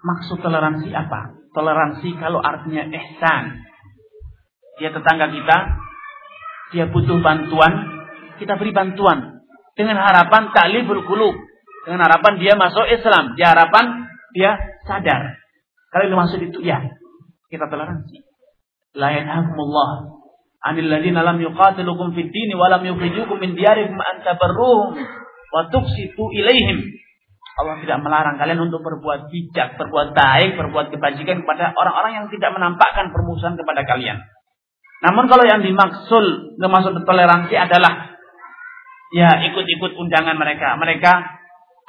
Maksud 0.03 0.43
toleransi 0.43 0.91
apa? 0.91 1.39
Toleransi 1.55 2.11
kalau 2.19 2.43
artinya 2.43 2.83
ihsan. 2.83 3.63
Dia 4.75 4.91
tetangga 4.91 5.31
kita, 5.31 5.57
dia 6.75 6.85
butuh 6.91 7.23
bantuan, 7.23 8.03
kita 8.35 8.59
beri 8.59 8.75
bantuan. 8.75 9.39
Dengan 9.73 10.03
harapan 10.03 10.51
ta'liful 10.51 11.07
qulub. 11.07 11.39
Dengan 11.87 12.05
harapan 12.11 12.37
dia 12.43 12.59
masuk 12.59 12.83
Islam. 12.91 13.39
Dia 13.39 13.55
harapan 13.55 14.05
dia 14.35 14.59
sadar. 14.83 15.39
Kalau 15.95 16.03
itu 16.11 16.15
maksud 16.19 16.39
itu, 16.43 16.59
ya. 16.59 16.83
Kita 17.47 17.71
toleransi. 17.71 18.19
La 18.99 19.15
yanhakumullah 19.15 20.12
anil 20.63 20.87
ladina 20.87 21.21
lam 21.21 21.37
yuqatilukum 21.43 22.15
fid 22.15 22.31
din 22.31 22.55
wa 22.55 22.71
lam 22.71 22.83
yukhrijukum 22.87 23.39
min 23.39 23.53
diyarikum 23.53 23.99
an. 23.99 24.23
Allah 27.53 27.77
tidak 27.85 28.01
melarang 28.01 28.41
kalian 28.41 28.65
untuk 28.65 28.81
berbuat 28.81 29.29
bijak, 29.29 29.77
berbuat 29.77 30.17
baik, 30.17 30.57
berbuat 30.57 30.89
kebajikan 30.89 31.45
kepada 31.45 31.69
orang-orang 31.77 32.25
yang 32.25 32.27
tidak 32.33 32.49
menampakkan 32.49 33.13
permusuhan 33.13 33.53
kepada 33.53 33.85
kalian. 33.85 34.17
Namun 35.05 35.29
kalau 35.29 35.45
yang 35.45 35.61
dimaksud 35.61 36.57
dimaksud 36.57 36.95
toleransi 37.05 37.53
adalah 37.53 38.17
ya 39.13 39.37
ikut-ikut 39.51 39.91
undangan 39.99 40.33
mereka. 40.39 40.73
Mereka 40.79 41.11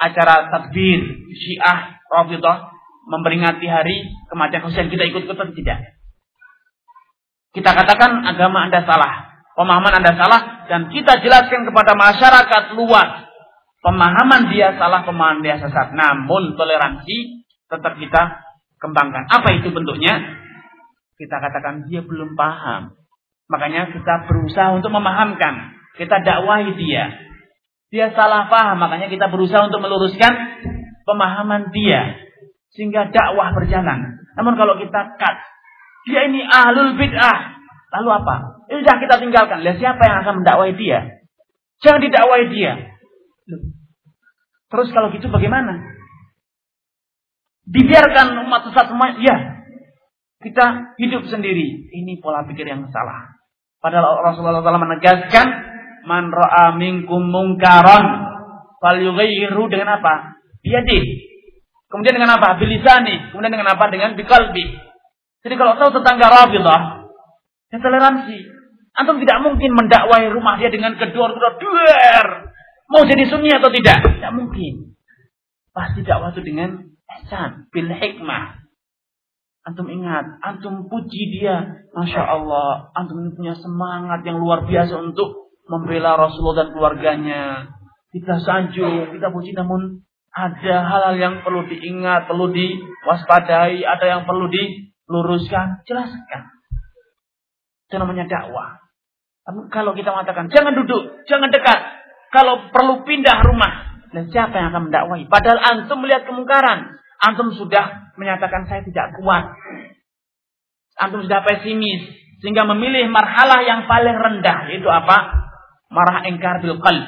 acara 0.02 0.52
takbir 0.52 1.00
Syiah 1.32 2.02
Rafidah 2.12 2.74
memperingati 3.08 3.64
hari 3.64 4.04
kematian 4.28 4.66
Husain 4.68 4.90
kita 4.92 5.08
ikut-ikutan 5.08 5.56
tidak. 5.56 5.93
Kita 7.54 7.70
katakan 7.70 8.26
agama 8.26 8.66
Anda 8.66 8.82
salah, 8.82 9.46
pemahaman 9.54 10.02
Anda 10.02 10.12
salah, 10.18 10.66
dan 10.66 10.90
kita 10.90 11.22
jelaskan 11.22 11.62
kepada 11.70 11.94
masyarakat 11.94 12.74
luas 12.74 13.24
pemahaman 13.84 14.48
dia 14.48 14.72
salah, 14.80 15.04
pemahaman 15.04 15.44
dia 15.44 15.60
sesat. 15.60 15.92
Namun 15.92 16.56
toleransi 16.56 17.44
tetap 17.68 18.00
kita 18.00 18.22
kembangkan. 18.80 19.28
Apa 19.28 19.60
itu 19.60 19.68
bentuknya? 19.68 20.40
Kita 21.20 21.36
katakan 21.38 21.84
dia 21.86 22.00
belum 22.00 22.34
paham. 22.34 22.96
Makanya 23.52 23.92
kita 23.92 24.24
berusaha 24.24 24.72
untuk 24.72 24.88
memahamkan. 24.88 25.76
Kita 26.00 26.24
dakwahi 26.24 26.74
dia. 26.74 27.12
Dia 27.92 28.10
salah 28.16 28.50
paham, 28.50 28.82
makanya 28.82 29.06
kita 29.06 29.30
berusaha 29.30 29.70
untuk 29.70 29.78
meluruskan 29.78 30.32
pemahaman 31.06 31.70
dia. 31.70 32.18
Sehingga 32.74 33.14
dakwah 33.14 33.54
berjalan. 33.54 34.18
Namun 34.34 34.58
kalau 34.58 34.74
kita 34.82 35.14
cut, 35.14 35.36
Dia 36.04 36.20
ini 36.28 36.44
ahlul 36.44 36.96
bid'ah. 37.00 37.38
Lalu 38.00 38.08
apa? 38.10 38.34
Sudah 38.68 38.96
kita 39.00 39.14
tinggalkan. 39.22 39.62
Lihat 39.64 39.78
siapa 39.80 40.02
yang 40.04 40.16
akan 40.24 40.42
mendakwai 40.42 40.76
dia. 40.76 41.24
Jangan 41.80 42.00
didakwai 42.00 42.48
dia. 42.52 42.72
Terus 44.68 44.88
kalau 44.90 45.12
gitu 45.14 45.30
bagaimana? 45.30 45.78
Dibiarkan 47.64 48.44
umat 48.44 48.68
sesat 48.68 48.92
semua, 48.92 49.16
ya. 49.22 49.64
Kita 50.44 50.96
hidup 51.00 51.24
sendiri. 51.30 51.88
Ini 51.88 52.20
pola 52.20 52.44
pikir 52.44 52.68
yang 52.68 52.84
salah. 52.92 53.32
Padahal 53.80 54.20
Rasulullah 54.20 54.60
SAW 54.60 54.84
menegaskan, 54.84 55.46
Man 56.04 56.28
ra'a 56.28 56.76
minkum 56.76 57.24
mungkaran, 57.24 58.04
fal 58.76 59.00
dengan 59.00 59.88
apa? 59.96 60.36
Biyadih. 60.60 61.02
Kemudian 61.88 62.20
dengan 62.20 62.36
apa? 62.36 62.60
Bilisani. 62.60 63.32
Kemudian 63.32 63.52
dengan 63.52 63.72
apa? 63.72 63.88
Dengan 63.88 64.12
bikalbi. 64.12 64.64
Jadi 65.44 65.54
kalau 65.61 65.76
tahu 65.76 66.00
tetangga 66.00 66.26
Rafidah, 66.33 66.80
ya 67.68 67.76
toleransi. 67.76 68.38
Antum 68.94 69.20
tidak 69.20 69.44
mungkin 69.44 69.76
mendakwai 69.76 70.33
rumah 70.33 70.57
dia 70.57 70.72
dengan 70.72 70.96
kedua-dua 70.96 71.61
duer. 71.61 72.26
Mau 72.88 73.04
jadi 73.04 73.28
sunni 73.28 73.52
atau 73.52 73.68
tidak? 73.68 74.07
Tidak 74.07 74.33
mungkin. 74.33 74.96
Pasti 75.74 76.07
dakwah 76.07 76.30
itu 76.33 76.40
dengan 76.46 76.94
ihsan, 77.20 77.68
bil 77.74 77.90
hikmah. 77.90 78.64
Antum 79.66 79.90
ingat, 79.90 80.38
antum 80.40 80.87
puji 80.88 81.40
dia. 81.40 81.85
Masya 81.92 82.22
Allah, 82.22 82.94
antum 82.94 83.20
punya 83.35 83.52
semangat 83.59 84.22
yang 84.24 84.38
luar 84.38 84.64
biasa 84.64 84.96
untuk 84.96 85.52
membela 85.68 86.16
Rasulullah 86.16 86.64
dan 86.64 86.68
keluarganya. 86.72 87.42
Kita 88.14 88.38
sanjung, 88.40 89.11
kita 89.11 89.28
puji 89.35 89.59
namun 89.59 90.07
ada 90.30 90.74
hal-hal 90.87 91.14
yang 91.18 91.35
perlu 91.42 91.66
diingat, 91.66 92.30
perlu 92.30 92.52
diwaspadai, 92.54 93.83
ada 93.83 94.04
yang 94.07 94.22
perlu 94.22 94.46
diluruskan, 95.08 95.84
jelaskan. 95.84 96.42
Itu 97.88 97.96
namanya 98.00 98.24
dakwah. 98.26 98.84
Kalau 99.68 99.92
kita 99.92 100.08
mengatakan, 100.08 100.48
jangan 100.48 100.72
duduk, 100.72 101.28
jangan 101.28 101.52
dekat. 101.52 101.78
Kalau 102.32 102.72
perlu 102.72 103.04
pindah 103.04 103.44
rumah. 103.44 103.94
Dan 104.14 104.30
siapa 104.30 104.54
yang 104.56 104.70
akan 104.70 104.88
mendakwai? 104.88 105.26
Padahal 105.26 105.58
antum 105.58 106.00
melihat 106.00 106.24
kemungkaran. 106.24 106.96
Antum 107.18 107.50
sudah 107.54 108.14
menyatakan 108.14 108.70
saya 108.70 108.86
tidak 108.86 109.14
kuat. 109.18 109.54
Antum 110.96 111.26
sudah 111.26 111.42
pesimis. 111.42 112.14
Sehingga 112.38 112.62
memilih 112.62 113.10
marhalah 113.10 113.66
yang 113.66 113.90
paling 113.90 114.14
rendah. 114.14 114.70
Yaitu 114.70 114.86
apa? 114.86 115.34
Marah 115.90 116.22
engkar 116.30 116.62
bil 116.62 116.78
qalb. 116.78 117.04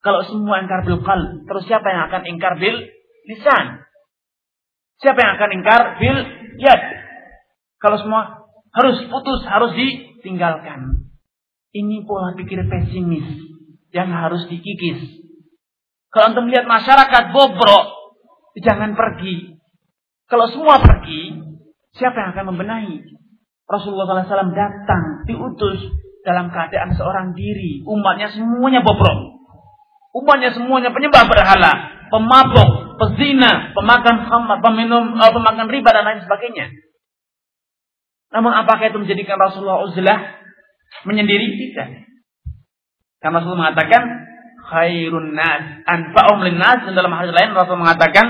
Kalau 0.00 0.24
semua 0.26 0.64
engkar 0.64 0.84
bil 0.88 1.04
qalb. 1.04 1.44
Terus 1.44 1.64
siapa 1.68 1.86
yang 1.92 2.08
akan 2.08 2.22
engkar 2.24 2.56
bil 2.56 2.76
lisan? 3.28 3.84
Siapa 5.00 5.18
yang 5.20 5.32
akan 5.36 5.50
engkar 5.60 5.80
bil 6.00 6.16
yad? 6.60 6.99
Kalau 7.80 7.96
semua 7.96 8.46
harus 8.76 9.00
putus, 9.08 9.40
harus 9.48 9.72
ditinggalkan. 9.74 11.10
Ini 11.72 12.04
pola 12.04 12.36
pikir 12.36 12.60
pesimis 12.68 13.26
yang 13.90 14.12
harus 14.12 14.46
dikikis. 14.46 15.20
Kalau 16.10 16.34
untuk 16.34 16.50
melihat 16.50 16.66
masyarakat 16.66 17.30
bobrok, 17.30 17.84
jangan 18.58 18.98
pergi. 18.98 19.56
Kalau 20.26 20.50
semua 20.50 20.82
pergi, 20.82 21.38
siapa 21.94 22.14
yang 22.18 22.30
akan 22.34 22.54
membenahi? 22.54 22.98
Rasulullah 23.70 24.26
SAW 24.26 24.50
datang, 24.50 25.22
diutus 25.30 25.78
dalam 26.26 26.50
keadaan 26.50 26.94
seorang 26.98 27.38
diri. 27.38 27.86
Umatnya 27.86 28.34
semuanya 28.34 28.82
bobrok. 28.82 29.38
Umatnya 30.10 30.50
semuanya 30.50 30.90
penyembah 30.90 31.22
berhala, 31.30 31.72
pemabok, 32.10 32.98
pezina, 32.98 33.70
pemakan 33.70 34.26
khamar, 34.26 34.58
peminum, 34.58 35.14
uh, 35.14 35.30
pemakan 35.30 35.70
riba 35.70 35.90
dan 35.94 36.02
lain 36.02 36.20
sebagainya. 36.26 36.89
Namun 38.30 38.54
apakah 38.54 38.86
itu 38.86 38.98
menjadikan 38.98 39.36
Rasulullah 39.38 39.82
uzlah 39.86 40.18
menyendiri 41.06 41.58
tidak. 41.58 42.06
Karena 43.20 43.42
Rasul 43.42 43.58
mengatakan 43.58 44.02
khairun 44.70 45.36
nas 45.36 45.84
anfa'um 45.84 46.40
linnas 46.46 46.88
dan 46.88 46.94
dalam 46.94 47.12
hadis 47.12 47.34
lain 47.34 47.52
Rasul 47.52 47.76
mengatakan 47.76 48.26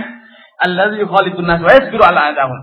allazi 0.58 1.04
yukhalidun 1.04 1.46
nas 1.46 1.60
wa 1.62 1.70
yasbiru 1.70 2.02
ala 2.02 2.34
adahum. 2.34 2.60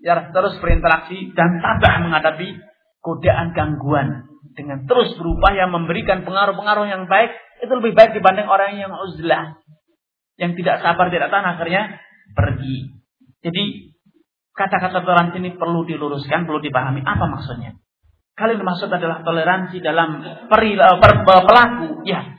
Ya 0.00 0.32
terus 0.32 0.56
berinteraksi 0.58 1.30
dan 1.36 1.60
tabah 1.60 2.08
menghadapi 2.08 2.56
godaan 3.04 3.52
gangguan 3.52 4.32
dengan 4.56 4.88
terus 4.88 5.12
berupaya 5.20 5.68
memberikan 5.68 6.24
pengaruh-pengaruh 6.24 6.88
yang 6.88 7.04
baik 7.04 7.36
itu 7.60 7.72
lebih 7.76 7.92
baik 7.92 8.16
dibanding 8.16 8.48
orang 8.48 8.80
yang 8.80 8.92
uzlah 8.96 9.60
yang 10.40 10.56
tidak 10.56 10.80
sabar 10.80 11.12
tidak 11.12 11.28
tahan 11.28 11.46
akhirnya 11.52 11.82
pergi. 12.32 12.96
Jadi 13.44 13.89
kata-kata 14.60 15.00
toleransi 15.00 15.40
ini 15.40 15.56
perlu 15.56 15.88
diluruskan, 15.88 16.44
perlu 16.44 16.60
dipahami 16.60 17.00
apa 17.00 17.24
maksudnya. 17.24 17.80
Kali 18.36 18.60
ini 18.60 18.64
maksud 18.64 18.92
adalah 18.92 19.24
toleransi 19.24 19.80
dalam 19.80 20.20
peri, 20.52 20.76
eh, 20.76 20.96
per, 21.00 21.24
per, 21.24 21.38
pelaku. 21.48 22.04
Ya, 22.04 22.36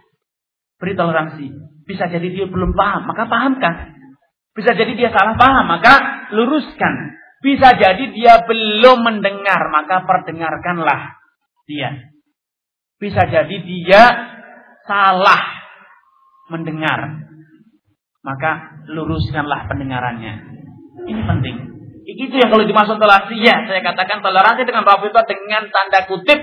beri 0.77 0.93
toleransi. 0.93 1.45
Bisa 1.85 2.05
jadi 2.05 2.25
dia 2.29 2.45
belum 2.45 2.77
paham, 2.77 3.09
maka 3.09 3.25
pahamkan. 3.25 3.97
Bisa 4.53 4.77
jadi 4.77 4.93
dia 4.93 5.09
salah 5.09 5.33
paham, 5.33 5.65
maka 5.65 5.93
luruskan. 6.37 7.17
Bisa 7.41 7.73
jadi 7.73 8.13
dia 8.13 8.45
belum 8.45 9.01
mendengar, 9.01 9.61
maka 9.73 10.05
perdengarkanlah 10.05 11.17
dia. 11.65 12.13
Bisa 13.01 13.25
jadi 13.25 13.55
dia 13.65 14.01
salah 14.85 15.41
mendengar, 16.53 17.17
maka 18.21 18.77
luruskanlah 18.85 19.65
pendengarannya. 19.65 20.33
Ini 21.09 21.21
penting. 21.25 21.70
Itu 22.01 22.33
yang 22.33 22.49
kalau 22.49 22.65
dimaksud 22.65 22.97
toleransi, 22.97 23.35
ya 23.37 23.61
saya 23.69 23.81
katakan 23.85 24.25
toleransi 24.25 24.65
dengan 24.65 24.83
Rafidah 24.85 25.25
dengan 25.29 25.69
tanda 25.69 26.09
kutip 26.09 26.39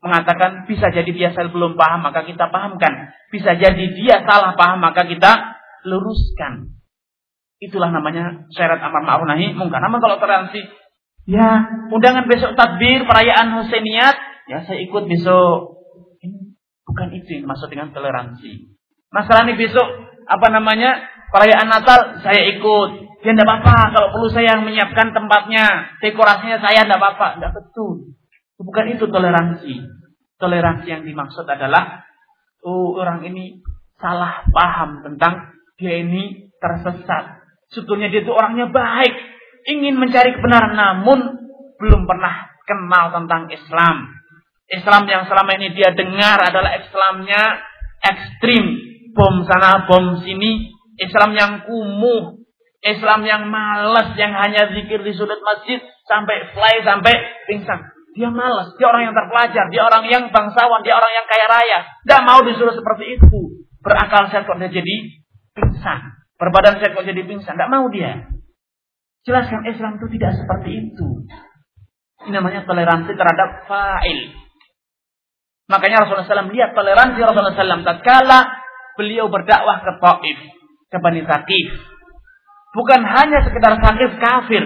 mengatakan 0.00 0.64
bisa 0.64 0.88
jadi 0.88 1.08
dia 1.12 1.28
belum 1.32 1.76
paham 1.76 2.00
maka 2.04 2.24
kita 2.24 2.48
pahamkan. 2.48 3.12
Bisa 3.32 3.56
jadi 3.56 3.84
dia 3.96 4.24
salah 4.24 4.56
paham 4.56 4.80
maka 4.80 5.04
kita 5.04 5.60
luruskan. 5.84 6.76
Itulah 7.60 7.92
namanya 7.92 8.48
syarat 8.56 8.80
amar 8.80 9.04
ma'ruf 9.04 9.28
nahi 9.28 9.52
mungkar. 9.52 9.84
Namun 9.84 10.00
kalau 10.00 10.16
toleransi, 10.16 10.64
ya 11.28 11.68
undangan 11.92 12.24
besok 12.24 12.56
takbir 12.56 13.04
perayaan 13.04 13.52
Husainiyat, 13.60 14.16
ya 14.48 14.64
saya 14.64 14.80
ikut 14.80 15.04
besok. 15.04 15.84
Ini 16.24 16.56
bukan 16.88 17.08
itu 17.12 17.40
yang 17.40 17.52
maksud 17.52 17.68
dengan 17.68 17.92
toleransi. 17.92 18.72
Masalah 19.12 19.44
ini 19.44 19.60
besok 19.60 19.84
apa 20.24 20.48
namanya 20.48 21.04
perayaan 21.28 21.68
Natal 21.68 22.24
saya 22.24 22.48
ikut. 22.56 23.09
Ya 23.20 23.36
tidak 23.36 23.44
apa-apa. 23.44 23.92
Kalau 23.92 24.08
perlu 24.16 24.28
saya 24.32 24.56
yang 24.56 24.64
menyiapkan 24.64 25.12
tempatnya, 25.12 25.92
dekorasinya 26.00 26.56
saya 26.60 26.88
tidak 26.88 26.98
apa-apa. 27.00 27.36
Tidak 27.36 27.52
betul. 27.52 28.16
Bukan 28.56 28.86
itu 28.96 29.04
toleransi. 29.08 29.74
Toleransi 30.40 30.86
yang 30.88 31.02
dimaksud 31.04 31.44
adalah 31.44 32.04
oh, 32.64 32.96
orang 32.96 33.24
ini 33.28 33.60
salah 34.00 34.44
paham 34.48 35.04
tentang 35.04 35.52
dia 35.76 36.00
ini 36.00 36.48
tersesat. 36.60 37.44
Sebetulnya 37.72 38.08
dia 38.08 38.24
itu 38.24 38.32
orangnya 38.32 38.72
baik, 38.72 39.14
ingin 39.68 40.00
mencari 40.00 40.34
kebenaran 40.34 40.74
namun 40.74 41.20
belum 41.76 42.08
pernah 42.08 42.50
kenal 42.64 43.12
tentang 43.14 43.48
Islam. 43.52 43.96
Islam 44.70 45.02
yang 45.06 45.26
selama 45.26 45.50
ini 45.60 45.74
dia 45.74 45.92
dengar 45.92 46.38
adalah 46.40 46.78
Islamnya 46.78 47.58
ekstrim, 48.00 48.64
bom 49.12 49.44
sana 49.44 49.84
bom 49.86 50.20
sini, 50.22 50.70
Islam 51.00 51.34
yang 51.34 51.52
kumuh, 51.66 52.39
Islam 52.80 53.20
yang 53.28 53.52
malas, 53.52 54.16
yang 54.16 54.32
hanya 54.32 54.72
zikir 54.72 55.04
di 55.04 55.12
sudut 55.12 55.36
masjid 55.44 55.84
sampai 56.08 56.48
fly, 56.56 56.80
sampai 56.80 57.12
pingsan. 57.44 57.80
Dia 58.16 58.32
malas, 58.32 58.74
dia 58.80 58.88
orang 58.88 59.12
yang 59.12 59.14
terpelajar, 59.14 59.64
dia 59.68 59.82
orang 59.86 60.04
yang 60.08 60.24
bangsawan, 60.32 60.80
dia 60.82 60.96
orang 60.96 61.12
yang 61.12 61.26
kaya 61.28 61.46
raya. 61.46 61.78
Tidak 62.02 62.22
mau 62.24 62.40
disuruh 62.42 62.74
seperti 62.74 63.20
itu. 63.20 63.40
Berakal 63.84 64.32
sehat 64.32 64.48
kok 64.48 64.58
dia 64.58 64.72
jadi 64.72 64.96
pingsan. 65.54 65.98
Berbadan 66.40 66.80
sehat 66.80 66.96
kok 66.96 67.06
jadi 67.06 67.22
pingsan. 67.22 67.54
Tidak 67.54 67.70
mau 67.70 67.86
dia. 67.92 68.28
Jelaskan 69.28 69.62
Islam 69.68 70.00
itu 70.00 70.06
tidak 70.16 70.32
seperti 70.40 70.70
itu. 70.72 71.06
Ini 72.24 72.36
namanya 72.36 72.64
toleransi 72.64 73.12
terhadap 73.12 73.68
fa'il. 73.68 74.36
Makanya 75.70 76.02
Rasulullah 76.02 76.26
SAW 76.26 76.50
lihat 76.50 76.74
toleransi 76.74 77.20
Rasulullah 77.22 77.54
SAW 77.54 77.86
tatkala 77.86 78.40
beliau 78.98 79.30
berdakwah 79.30 79.80
ke 79.86 79.92
Taif, 80.02 80.38
ke 80.90 80.98
Bani 80.98 81.22
Thaqif. 81.22 81.68
Bukan 82.70 83.00
hanya 83.02 83.42
sekedar 83.42 83.82
sakit 83.82 84.10
kafir. 84.22 84.64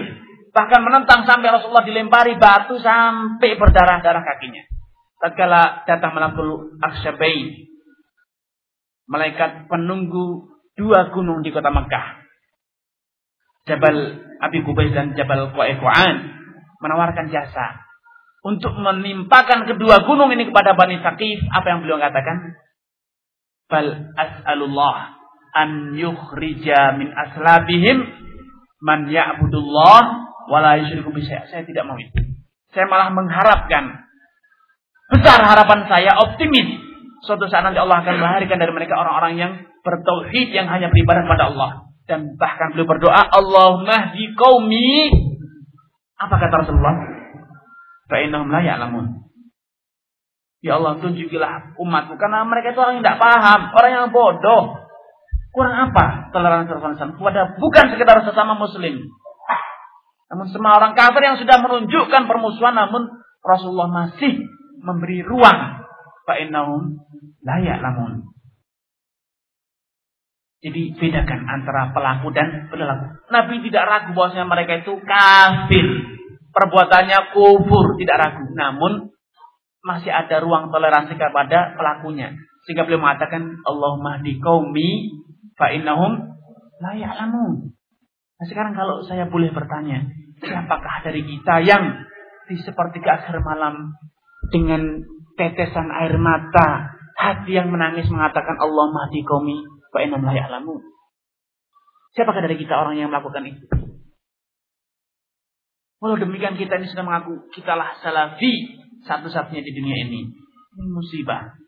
Bahkan 0.55 0.81
menentang 0.85 1.27
sampai 1.27 1.51
Rasulullah 1.51 1.83
dilempari 1.83 2.37
batu 2.39 2.79
sampai 2.79 3.59
berdarah-darah 3.59 4.23
kakinya. 4.23 4.63
Tatkala 5.19 5.83
datang 5.89 6.15
melakul 6.15 6.79
Aksyabai. 6.79 7.65
Malaikat 9.09 9.67
penunggu 9.67 10.53
dua 10.77 11.11
gunung 11.11 11.41
di 11.41 11.49
kota 11.49 11.73
Mekah. 11.73 12.23
Jabal 13.65 13.97
Abi 14.45 14.61
Kubais 14.61 14.93
dan 14.93 15.17
Jabal 15.17 15.49
Qa'iqa'an 15.49 16.15
menawarkan 16.85 17.33
jasa 17.33 17.81
untuk 18.45 18.77
menimpakan 18.77 19.65
kedua 19.65 20.05
gunung 20.05 20.29
ini 20.29 20.45
kepada 20.45 20.77
Bani 20.77 21.01
Saqif. 21.01 21.41
Apa 21.49 21.65
yang 21.73 21.79
beliau 21.81 21.97
katakan? 21.97 22.61
Bal 23.65 24.13
as'alullah 24.13 25.14
an 25.55 25.95
yukhrija 25.95 26.99
min 26.99 27.15
aslabihim 27.15 28.03
man 28.83 29.07
ya'budullah 29.07 30.01
wala 30.51 30.77
yusyriku 30.83 31.15
Saya 31.23 31.63
tidak 31.63 31.83
mau 31.87 31.95
itu. 31.95 32.19
Saya 32.75 32.91
malah 32.91 33.09
mengharapkan 33.15 34.03
besar 35.15 35.39
harapan 35.41 35.87
saya 35.87 36.11
optimis. 36.19 36.83
Suatu 37.23 37.47
saat 37.49 37.65
nanti 37.65 37.81
Allah 37.81 38.03
akan 38.03 38.21
melahirkan 38.21 38.59
dari 38.59 38.69
mereka 38.75 38.99
orang-orang 38.99 39.33
yang 39.39 39.51
bertauhid 39.81 40.53
yang 40.53 40.67
hanya 40.69 40.91
beribadah 40.91 41.23
pada 41.25 41.43
Allah. 41.49 41.69
Dan 42.05 42.37
bahkan 42.37 42.75
beliau 42.75 42.85
berdoa 42.85 43.17
Allahumma 43.17 44.13
di 44.13 44.29
qaumi. 44.37 45.09
Apa 46.21 46.37
kata 46.37 46.67
Rasulullah? 46.67 46.95
Fa 48.05 48.21
innahum 48.21 48.53
la 48.53 48.61
ya'lamun. 48.61 49.25
Ya 50.61 50.77
Allah 50.77 51.01
tunjukilah 51.01 51.77
umatku. 51.81 52.17
Karena 52.17 52.45
mereka 52.45 52.73
itu 52.73 52.79
orang 52.81 53.01
yang 53.01 53.03
tidak 53.05 53.21
paham, 53.21 53.61
orang 53.73 53.91
yang 53.93 54.05
bodoh. 54.13 54.84
Kurang 55.55 55.87
apa 55.87 56.35
toleransi 56.35 56.67
Rasulullah 56.67 57.15
kepada 57.15 57.41
bukan 57.55 57.85
sekedar 57.95 58.27
sesama 58.27 58.59
muslim. 58.59 59.07
Namun 60.27 60.51
semua 60.51 60.75
orang 60.75 60.99
kafir 60.99 61.23
yang 61.23 61.39
sudah 61.39 61.63
menunjukkan 61.63 62.27
permusuhan 62.27 62.75
namun 62.75 63.07
Rasulullah 63.39 63.87
masih 63.87 64.51
memberi 64.83 65.23
ruang. 65.23 65.79
Fa'innahum 66.27 66.99
layak 67.39 67.79
namun. 67.79 68.35
Jadi 70.59 70.97
bedakan 70.97 71.45
antara 71.45 71.93
pelaku 71.95 72.35
dan 72.35 72.67
pelaku. 72.67 73.15
Nabi 73.31 73.61
tidak 73.69 73.85
ragu 73.85 74.11
bahwasanya 74.11 74.49
mereka 74.49 74.83
itu 74.83 74.97
kafir. 75.07 75.87
Perbuatannya 76.51 77.31
kufur, 77.31 77.95
tidak 77.95 78.17
ragu. 78.17 78.43
Namun 78.51 79.13
masih 79.85 80.11
ada 80.11 80.41
ruang 80.41 80.73
toleransi 80.73 81.15
kepada 81.15 81.77
pelakunya. 81.77 82.33
Sehingga 82.65 82.89
beliau 82.89 82.97
mengatakan 82.97 83.61
Allahumma 83.61 84.25
di 84.25 84.41
qaumi 84.41 85.21
fa 85.55 85.71
innahum 85.71 86.35
la. 86.79 86.91
Nah 88.35 88.45
sekarang 88.45 88.75
kalau 88.75 89.03
saya 89.07 89.27
boleh 89.31 89.51
bertanya, 89.55 90.03
siapakah 90.43 91.07
dari 91.07 91.23
kita 91.23 91.63
yang 91.63 92.03
di 92.45 92.59
sepertiga 92.61 93.23
akhir 93.23 93.41
malam 93.41 93.95
dengan 94.51 95.01
tetesan 95.39 95.89
air 95.89 96.19
mata, 96.19 96.95
hati 97.15 97.55
yang 97.55 97.71
menangis 97.71 98.05
mengatakan 98.11 98.59
Allah 98.59 98.85
mahdi 98.91 99.23
qaumi 99.23 99.63
fa 99.91 100.03
innahum 100.03 100.27
la. 100.27 100.59
Siapakah 102.15 102.41
dari 102.43 102.55
kita 102.55 102.75
orang 102.75 102.95
yang 102.95 103.11
melakukan 103.11 103.43
itu? 103.43 103.67
Walau 105.99 106.19
demikian 106.19 106.59
kita 106.59 106.79
ini 106.79 106.87
sudah 106.91 107.01
mengaku 107.01 107.49
kitalah 107.55 107.97
salafi, 107.99 108.77
satu-satunya 109.03 109.63
di 109.63 109.71
dunia. 109.73 109.97
Ini 110.05 110.21
musibah. 110.91 111.64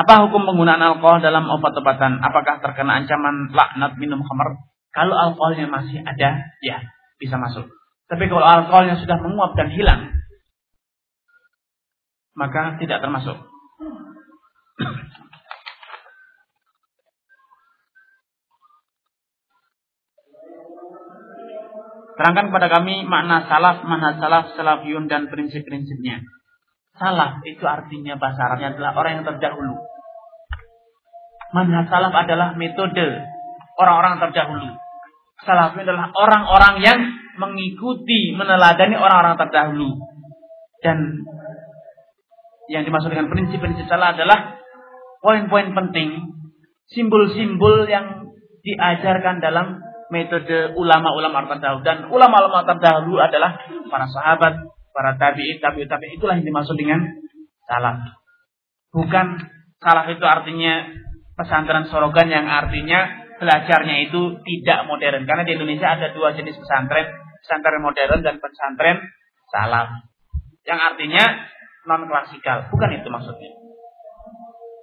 Apa 0.00 0.24
hukum 0.24 0.48
penggunaan 0.48 0.80
alkohol 0.80 1.20
dalam 1.20 1.44
obat-obatan? 1.52 2.24
Apakah 2.24 2.64
terkena 2.64 3.04
ancaman 3.04 3.52
laknat 3.52 4.00
minum 4.00 4.24
khamar? 4.24 4.64
Kalau 4.96 5.12
alkoholnya 5.12 5.68
masih 5.68 6.00
ada, 6.00 6.56
ya 6.64 6.80
bisa 7.20 7.36
masuk. 7.36 7.68
Tapi 8.08 8.24
kalau 8.32 8.40
alkoholnya 8.40 8.96
sudah 8.96 9.20
menguap 9.20 9.52
dan 9.60 9.68
hilang, 9.68 10.08
maka 12.32 12.80
tidak 12.80 13.04
termasuk. 13.04 13.36
Terangkan 22.16 22.52
kepada 22.52 22.68
kami 22.72 23.04
makna 23.04 23.44
salaf, 23.48 23.84
mana 23.84 24.16
salaf, 24.16 24.56
salafiyun 24.56 25.12
dan 25.12 25.28
prinsip-prinsipnya. 25.28 26.24
Salaf 26.96 27.40
itu 27.48 27.64
artinya 27.64 28.20
bahasa 28.20 28.48
Arabnya 28.48 28.76
adalah 28.76 28.92
orang 28.96 29.12
yang 29.20 29.26
terdahulu. 29.28 29.89
Manhaj 31.50 31.90
salaf 31.90 32.14
adalah 32.14 32.54
metode 32.54 33.26
orang-orang 33.80 34.22
terdahulu. 34.22 34.70
Salafiyun 35.40 35.88
adalah 35.88 36.12
orang-orang 36.12 36.74
yang 36.84 36.98
mengikuti, 37.40 38.36
meneladani 38.36 38.94
orang-orang 38.94 39.40
terdahulu. 39.40 39.96
Dan 40.84 41.24
yang 42.68 42.86
dimaksud 42.86 43.10
dengan 43.10 43.32
prinsip-prinsip 43.32 43.88
salaf 43.88 44.14
adalah 44.14 44.60
poin-poin 45.24 45.72
penting, 45.74 46.30
simbol-simbol 46.92 47.88
yang 47.88 48.30
diajarkan 48.60 49.40
dalam 49.40 49.80
metode 50.10 50.74
ulama-ulama 50.74 51.46
terdahulu 51.46 51.82
dan 51.86 52.10
ulama-ulama 52.10 52.66
terdahulu 52.66 53.16
adalah 53.22 53.56
para 53.88 54.06
sahabat, 54.10 54.58
para 54.90 55.16
tabi'in, 55.16 55.62
tabi'in, 55.62 55.86
tabi'in 55.86 56.18
itulah 56.18 56.34
yang 56.36 56.44
dimaksud 56.44 56.76
dengan 56.76 57.00
salaf. 57.64 58.20
Bukan 58.90 59.26
salaf 59.78 60.06
itu 60.10 60.24
artinya 60.26 60.90
pesantren 61.40 61.88
sorogan 61.88 62.28
yang 62.28 62.44
artinya 62.44 63.24
belajarnya 63.40 64.12
itu 64.12 64.44
tidak 64.44 64.84
modern. 64.84 65.24
Karena 65.24 65.48
di 65.48 65.56
Indonesia 65.56 65.96
ada 65.96 66.12
dua 66.12 66.36
jenis 66.36 66.60
pesantren, 66.60 67.08
pesantren 67.40 67.80
modern 67.80 68.20
dan 68.20 68.36
pesantren 68.36 69.00
salaf. 69.48 69.88
Yang 70.68 70.80
artinya 70.92 71.24
non 71.88 72.04
klasikal, 72.04 72.68
bukan 72.68 73.00
itu 73.00 73.08
maksudnya. 73.08 73.50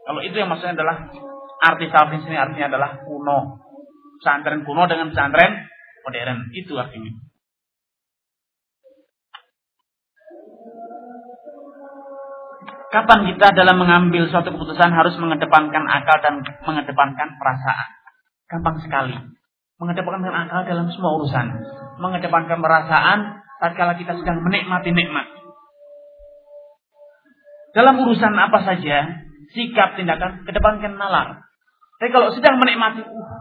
Kalau 0.09 0.21
itu 0.25 0.33
yang 0.33 0.49
maksudnya 0.49 0.81
adalah 0.81 1.13
arti 1.61 1.85
salaf 1.93 2.09
di 2.17 2.33
artinya 2.33 2.67
adalah 2.73 2.89
kuno, 3.05 3.61
pesantren 4.17 4.65
kuno 4.65 4.89
dengan 4.89 5.13
pesantren 5.13 5.69
modern. 6.01 6.49
Itu 6.57 6.73
artinya. 6.73 7.26
Kapan 12.87 13.19
kita 13.27 13.51
dalam 13.51 13.83
mengambil 13.83 14.31
suatu 14.31 14.55
keputusan 14.55 14.95
harus 14.95 15.15
mengedepankan 15.19 15.83
akal 15.91 16.23
dan 16.23 16.39
mengedepankan 16.63 17.35
perasaan? 17.35 17.89
Gampang 18.47 18.79
sekali. 18.79 19.15
Mengedepankan 19.77 20.31
akal 20.47 20.63
dalam 20.63 20.87
semua 20.95 21.19
urusan. 21.19 21.47
Mengedepankan 21.99 22.63
perasaan 22.63 23.43
tatkala 23.59 23.99
kita 23.99 24.15
sedang 24.15 24.39
menikmati 24.39 24.95
nikmat. 24.95 25.27
Dalam 27.75 27.99
urusan 27.99 28.33
apa 28.33 28.63
saja, 28.63 29.27
sikap, 29.51 29.99
tindakan, 29.99 30.47
kedepankan 30.47 30.95
nalar. 30.95 31.43
Tapi 31.99 32.09
kalau 32.09 32.31
sedang 32.31 32.55
menikmati, 32.57 33.03
uh, 33.03 33.37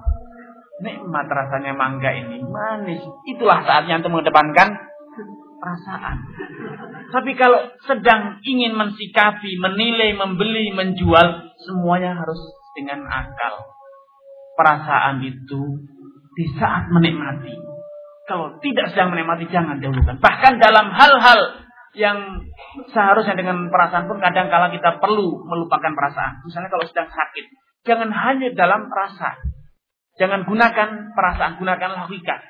Nikmat 0.76 1.24
rasanya 1.24 1.72
mangga 1.72 2.12
ini, 2.12 2.44
manis. 2.44 3.00
Itulah 3.24 3.64
saatnya 3.64 4.04
untuk 4.04 4.12
mengedepankan 4.12 4.85
perasaan. 5.66 6.16
Tapi 7.10 7.34
kalau 7.34 7.74
sedang 7.90 8.38
ingin 8.46 8.78
mensikapi, 8.78 9.58
menilai, 9.58 10.14
membeli, 10.14 10.70
menjual, 10.70 11.50
semuanya 11.58 12.14
harus 12.14 12.38
dengan 12.78 13.02
akal. 13.10 13.66
Perasaan 14.54 15.26
itu 15.26 15.62
di 16.38 16.44
saat 16.54 16.86
menikmati. 16.94 17.50
Kalau 18.30 18.62
tidak 18.62 18.94
sedang 18.94 19.10
menikmati, 19.10 19.50
jangan 19.50 19.82
dahulukan. 19.82 20.22
Bahkan 20.22 20.52
dalam 20.62 20.94
hal-hal 20.94 21.40
yang 21.96 22.18
seharusnya 22.92 23.34
dengan 23.34 23.72
perasaan 23.72 24.06
pun 24.06 24.20
kadang 24.20 24.52
kala 24.52 24.70
kita 24.70 25.00
perlu 25.02 25.46
melupakan 25.48 25.92
perasaan. 25.96 26.44
Misalnya 26.46 26.70
kalau 26.70 26.84
sedang 26.86 27.08
sakit, 27.10 27.46
jangan 27.88 28.10
hanya 28.12 28.54
dalam 28.54 28.86
rasa. 28.86 29.34
Jangan 30.16 30.48
gunakan 30.48 30.88
perasaan, 31.12 31.60
gunakan 31.60 31.90
logika. 32.04 32.40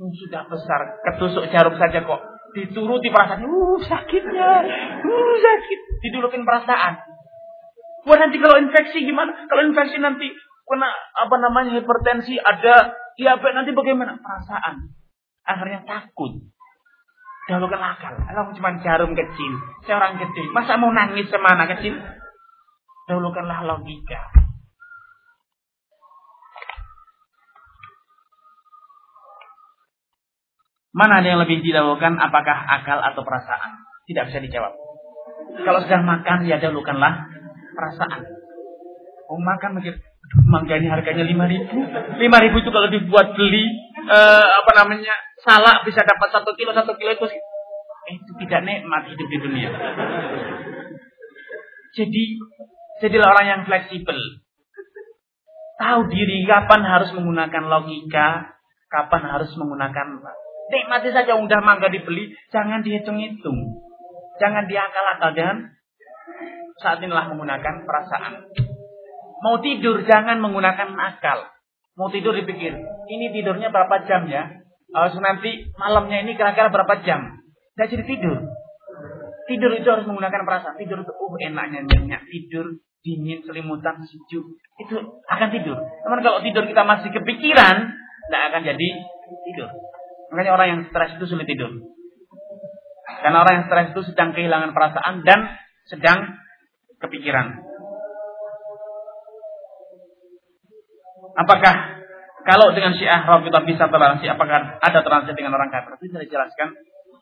Sudah 0.00 0.48
besar, 0.48 0.98
ketusuk 1.04 1.52
jarum 1.52 1.76
saja 1.76 2.02
kok. 2.02 2.31
Dituruti 2.52 3.08
perasaan, 3.08 3.48
uh 3.48 3.80
sakitnya, 3.80 4.50
uh 5.00 5.34
sakit. 5.40 5.80
Didulukin 6.04 6.44
perasaan. 6.44 7.00
Wah 8.02 8.16
nanti 8.18 8.36
kalau 8.42 8.60
infeksi 8.60 9.06
gimana? 9.06 9.48
Kalau 9.48 9.62
infeksi 9.64 9.96
nanti 10.02 10.28
kena 10.68 10.88
apa 11.16 11.36
namanya 11.40 11.78
hipertensi, 11.78 12.36
ada 12.36 12.92
diabetes 13.16 13.56
nanti 13.56 13.72
bagaimana? 13.72 14.18
Perasaan. 14.20 14.90
Akhirnya 15.48 15.80
takut. 15.86 16.44
Dahulukan 17.50 17.82
akal. 17.82 18.14
Kalau 18.22 18.54
cuma 18.54 18.70
jarum 18.84 19.12
kecil, 19.18 19.52
seorang 19.88 20.14
kecil, 20.20 20.46
masa 20.54 20.78
mau 20.78 20.94
nangis 20.94 21.26
sama 21.32 21.58
anak 21.58 21.78
kecil? 21.78 21.98
Dahulukanlah 23.10 23.66
logika. 23.66 24.41
Mana 30.92 31.24
yang 31.24 31.40
lebih 31.40 31.64
didahulukan, 31.64 32.20
apakah 32.20 32.56
akal 32.68 33.00
atau 33.00 33.24
perasaan? 33.24 33.80
Tidak 34.04 34.28
bisa 34.28 34.38
dijawab. 34.44 34.76
Kalau 35.64 35.80
sedang 35.88 36.04
makan, 36.04 36.44
ya 36.44 36.60
dahulukanlah 36.60 37.32
perasaan. 37.72 38.28
Oh 39.32 39.40
makan 39.40 39.80
mikir, 39.80 39.96
mangga 40.44 40.76
ini 40.76 40.92
harganya 40.92 41.24
lima 41.24 41.48
ribu. 41.48 41.64
Lima 42.20 42.38
ribu 42.44 42.60
itu 42.60 42.68
kalau 42.68 42.92
dibuat 42.92 43.32
beli, 43.32 43.64
eh, 44.04 44.46
apa 44.52 44.72
namanya, 44.84 45.16
salah 45.40 45.80
bisa 45.80 46.04
dapat 46.04 46.28
satu 46.28 46.52
kilo, 46.60 46.76
satu 46.76 46.92
kilo 47.00 47.16
itu 47.16 47.24
eh, 47.32 48.12
itu 48.12 48.32
tidak 48.44 48.60
nikmat 48.68 49.08
hidup 49.08 49.28
di 49.32 49.38
dunia. 49.40 49.70
Jadi, 51.92 52.24
jadilah 53.00 53.32
orang 53.32 53.46
yang 53.48 53.60
fleksibel. 53.64 54.16
Tahu 55.80 56.00
diri 56.12 56.44
kapan 56.44 56.84
harus 56.84 57.16
menggunakan 57.16 57.64
logika, 57.68 58.60
kapan 58.92 59.22
harus 59.24 59.50
menggunakan 59.56 60.20
Nikmati 60.72 61.12
saja 61.12 61.36
udah 61.36 61.60
mangga 61.60 61.92
dibeli, 61.92 62.32
jangan 62.48 62.80
dihitung-hitung. 62.80 63.84
Jangan 64.40 64.64
diakal-akal 64.64 65.36
dan 65.36 65.56
saat 66.80 67.04
inilah 67.04 67.28
menggunakan 67.28 67.84
perasaan. 67.84 68.48
Mau 69.44 69.60
tidur 69.60 70.00
jangan 70.08 70.40
menggunakan 70.40 70.96
akal. 70.96 71.52
Mau 71.92 72.08
tidur 72.08 72.32
dipikir, 72.32 72.72
ini 73.12 73.26
tidurnya 73.36 73.68
berapa 73.68 74.08
jam 74.08 74.24
ya? 74.32 74.48
Uh, 74.96 75.12
nanti 75.20 75.68
malamnya 75.76 76.24
ini 76.24 76.40
kira-kira 76.40 76.72
berapa 76.72 77.04
jam? 77.04 77.36
Tidak 77.76 77.86
jadi 77.92 78.04
tidur. 78.08 78.38
Tidur 79.44 79.72
itu 79.76 79.88
harus 79.88 80.08
menggunakan 80.08 80.48
perasaan. 80.48 80.80
Tidur 80.80 81.04
itu, 81.04 81.12
uh 81.12 81.34
enaknya 81.36 81.84
nyenyak. 81.84 82.24
Tidur, 82.28 82.80
dingin, 83.04 83.44
selimutan, 83.44 84.00
sejuk. 84.04 84.56
Itu 84.80 84.96
akan 85.28 85.48
tidur. 85.52 85.76
Namun 85.76 86.20
kalau 86.24 86.40
tidur 86.40 86.64
kita 86.64 86.84
masih 86.84 87.12
kepikiran, 87.12 87.92
tidak 88.28 88.42
akan 88.52 88.62
jadi 88.64 88.88
tidur. 89.52 89.68
Makanya 90.32 90.52
orang 90.56 90.68
yang 90.72 90.80
stres 90.88 91.20
itu 91.20 91.24
sulit 91.28 91.44
tidur. 91.44 91.76
Karena 93.20 93.44
orang 93.44 93.54
yang 93.60 93.64
stres 93.68 93.92
itu 93.92 94.00
sedang 94.08 94.32
kehilangan 94.32 94.72
perasaan 94.72 95.20
dan 95.28 95.60
sedang 95.92 96.40
kepikiran. 97.04 97.60
Apakah 101.36 101.74
kalau 102.42 102.74
dengan 102.74 102.96
Syiah 102.96 103.22
Rafidah 103.22 103.62
bisa 103.62 103.86
toleransi, 103.92 104.26
apakah 104.26 104.80
ada 104.80 104.98
toleransi 105.04 105.36
dengan 105.36 105.54
orang 105.54 105.68
kafir? 105.68 106.00
Itu 106.00 106.16
sudah 106.16 106.24
dijelaskan. 106.24 106.68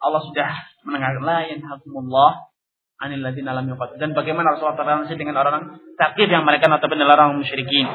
Allah 0.01 0.23
sudah 0.25 0.49
mendengarkan 0.89 1.23
la 1.27 1.39
yanhakumullah 1.45 2.33
anil 3.05 3.21
ladzina 3.21 3.53
lam 3.53 3.69
yuqatil. 3.69 4.01
Dan 4.01 4.17
bagaimana 4.17 4.57
Rasulullah 4.57 4.81
toleransi 4.81 5.13
dengan 5.21 5.37
orang 5.37 5.77
takdir 6.01 6.31
yang 6.33 6.49
mereka 6.49 6.73
notabene 6.73 7.05
orang 7.05 7.37
musyrikin. 7.37 7.91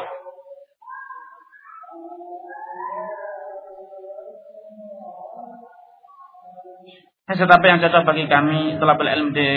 Tetapi 7.26 7.66
yang 7.66 7.82
cocok 7.82 8.04
bagi 8.06 8.30
kami 8.30 8.78
telah 8.78 8.96
berilmu 9.02 9.34
di 9.34 9.50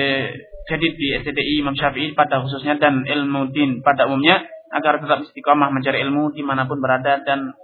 jadi 0.69 0.87
di 0.97 1.07
STDI 1.21 1.61
Imam 1.61 1.77
Syafi'i 1.77 2.17
pada 2.17 2.41
khususnya 2.45 2.81
dan 2.81 3.05
ilmu 3.05 3.53
din 3.53 3.81
pada 3.85 4.09
umumnya 4.09 4.45
agar 4.73 5.01
tetap 5.01 5.25
istiqomah 5.25 5.73
mencari 5.73 6.05
ilmu 6.05 6.33
di 6.33 6.45
mana 6.45 6.69
pun 6.69 6.81
berada 6.81 7.25
dan 7.25 7.57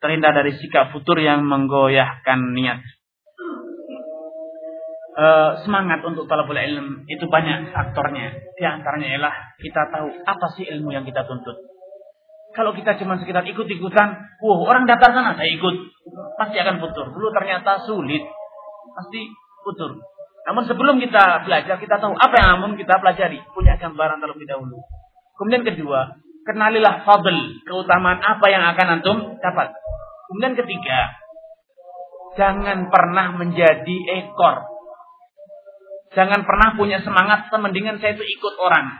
terhindar 0.00 0.32
dari 0.32 0.56
sikap 0.56 0.92
futur 0.92 1.16
yang 1.20 1.44
menggoyahkan 1.44 2.56
niat. 2.56 2.80
E, 5.12 5.26
semangat 5.64 6.04
untuk 6.04 6.24
talabul 6.24 6.56
ilm 6.56 7.04
itu 7.08 7.24
banyak 7.28 7.72
faktornya. 7.72 8.32
Di 8.56 8.64
antaranya 8.64 9.08
ialah 9.16 9.34
kita 9.60 9.92
tahu 9.92 10.08
apa 10.24 10.46
sih 10.56 10.68
ilmu 10.68 10.92
yang 10.92 11.04
kita 11.04 11.24
tuntut. 11.28 11.56
Kalau 12.56 12.72
kita 12.76 12.96
cuma 13.00 13.20
sekitar 13.20 13.44
ikut-ikutan, 13.44 14.08
wah 14.40 14.58
orang 14.64 14.88
daftar 14.88 15.14
sana 15.14 15.32
saya 15.36 15.48
ikut, 15.52 15.74
pasti 16.34 16.56
akan 16.60 16.76
futur. 16.82 17.12
Dulu 17.14 17.28
ternyata 17.30 17.86
sulit, 17.86 18.24
pasti 18.96 19.20
futur. 19.62 20.00
Namun 20.48 20.64
sebelum 20.66 20.96
kita 20.98 21.44
belajar, 21.44 21.76
kita 21.76 22.00
tahu 22.00 22.16
apa 22.16 22.34
yang 22.34 22.48
namun 22.58 22.74
kita 22.74 22.98
pelajari, 22.98 23.38
punya 23.52 23.76
gambaran 23.76 24.18
terlebih 24.18 24.48
dahulu. 24.48 24.80
Kemudian 25.36 25.62
kedua, 25.62 26.16
kenalilah 26.48 27.04
fadl, 27.04 27.62
keutamaan 27.64 28.20
apa 28.20 28.46
yang 28.48 28.64
akan 28.72 28.86
antum 29.00 29.18
dapat. 29.38 29.72
Kemudian 30.28 30.54
ketiga, 30.56 31.00
jangan 32.34 32.88
pernah 32.88 33.36
menjadi 33.36 33.96
ekor. 34.24 34.64
Jangan 36.10 36.42
pernah 36.42 36.74
punya 36.74 36.98
semangat 37.06 37.46
semendingan 37.54 38.02
saya 38.02 38.18
itu 38.18 38.24
ikut 38.26 38.54
orang. 38.58 38.98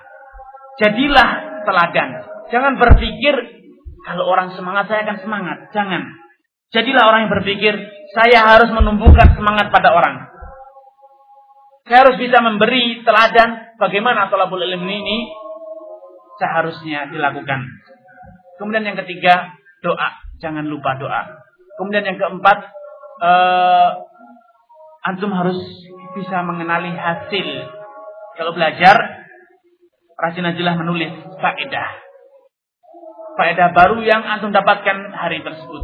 Jadilah 0.79 1.29
teladan. 1.67 2.11
Jangan 2.55 2.79
berpikir 2.79 3.35
kalau 4.07 4.31
orang 4.31 4.55
semangat 4.55 4.87
saya 4.87 5.07
akan 5.11 5.19
semangat. 5.19 5.59
Jangan. 5.75 6.03
Jadilah 6.71 7.03
orang 7.11 7.27
yang 7.27 7.33
berpikir 7.35 7.75
saya 8.15 8.47
harus 8.47 8.71
menumbuhkan 8.71 9.35
semangat 9.35 9.75
pada 9.75 9.91
orang. 9.91 10.31
Saya 11.91 12.07
harus 12.07 12.23
bisa 12.23 12.39
memberi 12.39 13.03
teladan 13.03 13.75
bagaimana 13.75 14.31
tolabul 14.31 14.63
ilmi 14.63 14.95
ini 14.95 15.19
seharusnya 16.39 17.11
dilakukan. 17.11 17.67
Kemudian 18.63 18.87
yang 18.87 18.95
ketiga, 19.03 19.51
doa. 19.83 20.23
Jangan 20.39 20.71
lupa 20.71 20.95
doa. 21.03 21.43
Kemudian 21.83 22.07
yang 22.07 22.15
keempat, 22.15 22.71
uh, 23.27 24.07
antum 25.03 25.35
harus 25.35 25.59
bisa 26.15 26.47
mengenali 26.47 26.95
hasil. 26.95 27.49
Kalau 28.39 28.55
belajar, 28.55 29.27
rajin 30.15 30.47
ajalah 30.47 30.79
menulis 30.79 31.11
faedah. 31.43 31.91
Faedah 33.35 33.75
baru 33.75 33.99
yang 34.07 34.23
antum 34.23 34.55
dapatkan 34.55 35.11
hari 35.11 35.43
tersebut. 35.43 35.83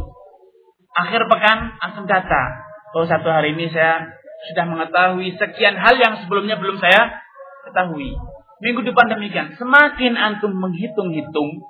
Akhir 0.95 1.27
pekan, 1.27 1.75
antum 1.83 2.07
data. 2.07 2.63
Oh 2.95 3.03
satu 3.03 3.27
hari 3.27 3.59
ini 3.59 3.67
saya 3.75 4.07
sudah 4.51 4.65
mengetahui 4.69 5.33
sekian 5.35 5.75
hal 5.75 5.97
yang 5.97 6.21
sebelumnya 6.21 6.61
belum 6.61 6.77
saya 6.77 7.25
ketahui. 7.67 8.13
Minggu 8.61 8.81
depan 8.85 9.09
demikian. 9.09 9.53
Semakin 9.57 10.17
antum 10.17 10.53
menghitung-hitung 10.53 11.61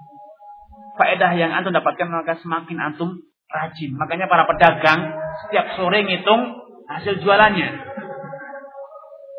faedah 0.97 1.31
yang 1.37 1.51
antum 1.53 1.71
dapatkan 1.71 2.07
maka 2.09 2.39
semakin 2.39 2.77
antum 2.79 3.23
rajin. 3.47 3.95
Makanya 3.95 4.27
para 4.27 4.43
pedagang 4.47 5.15
setiap 5.45 5.75
sore 5.79 6.03
ngitung 6.03 6.67
hasil 6.87 7.23
jualannya. 7.23 7.69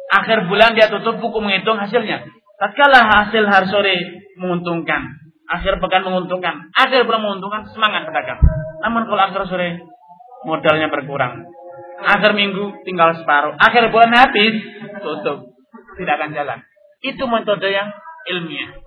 Akhir 0.08 0.48
bulan 0.48 0.72
dia 0.72 0.88
tutup 0.88 1.20
buku 1.20 1.36
menghitung 1.40 1.76
hasilnya. 1.76 2.24
Tatkala 2.56 3.04
hasil 3.04 3.44
hari 3.44 3.68
sore 3.68 3.94
menguntungkan, 4.40 5.04
akhir 5.46 5.78
pekan 5.78 6.02
menguntungkan, 6.02 6.72
akhir 6.74 7.04
bulan 7.04 7.22
menguntungkan, 7.22 7.68
semangat 7.70 8.08
pedagang. 8.08 8.40
Namun 8.82 9.04
kalau 9.04 9.22
akhir 9.28 9.42
sore 9.46 9.68
modalnya 10.48 10.88
berkurang, 10.88 11.44
akhir 12.02 12.30
minggu 12.34 12.82
tinggal 12.86 13.14
separuh, 13.18 13.58
akhir 13.58 13.90
bulan 13.90 14.14
habis 14.14 14.54
tutup, 15.02 15.54
tidak 15.98 16.14
akan 16.18 16.30
jalan. 16.34 16.58
Itu 17.02 17.26
metode 17.26 17.68
yang 17.70 17.90
ilmiah. 18.26 18.78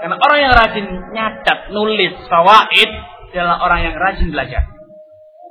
Karena 0.00 0.20
orang 0.20 0.38
yang 0.40 0.52
rajin 0.52 0.86
nyatat, 1.16 1.58
nulis, 1.72 2.12
fawaid 2.28 2.90
adalah 3.32 3.56
orang 3.64 3.80
yang 3.88 3.94
rajin 3.96 4.28
belajar. 4.28 4.68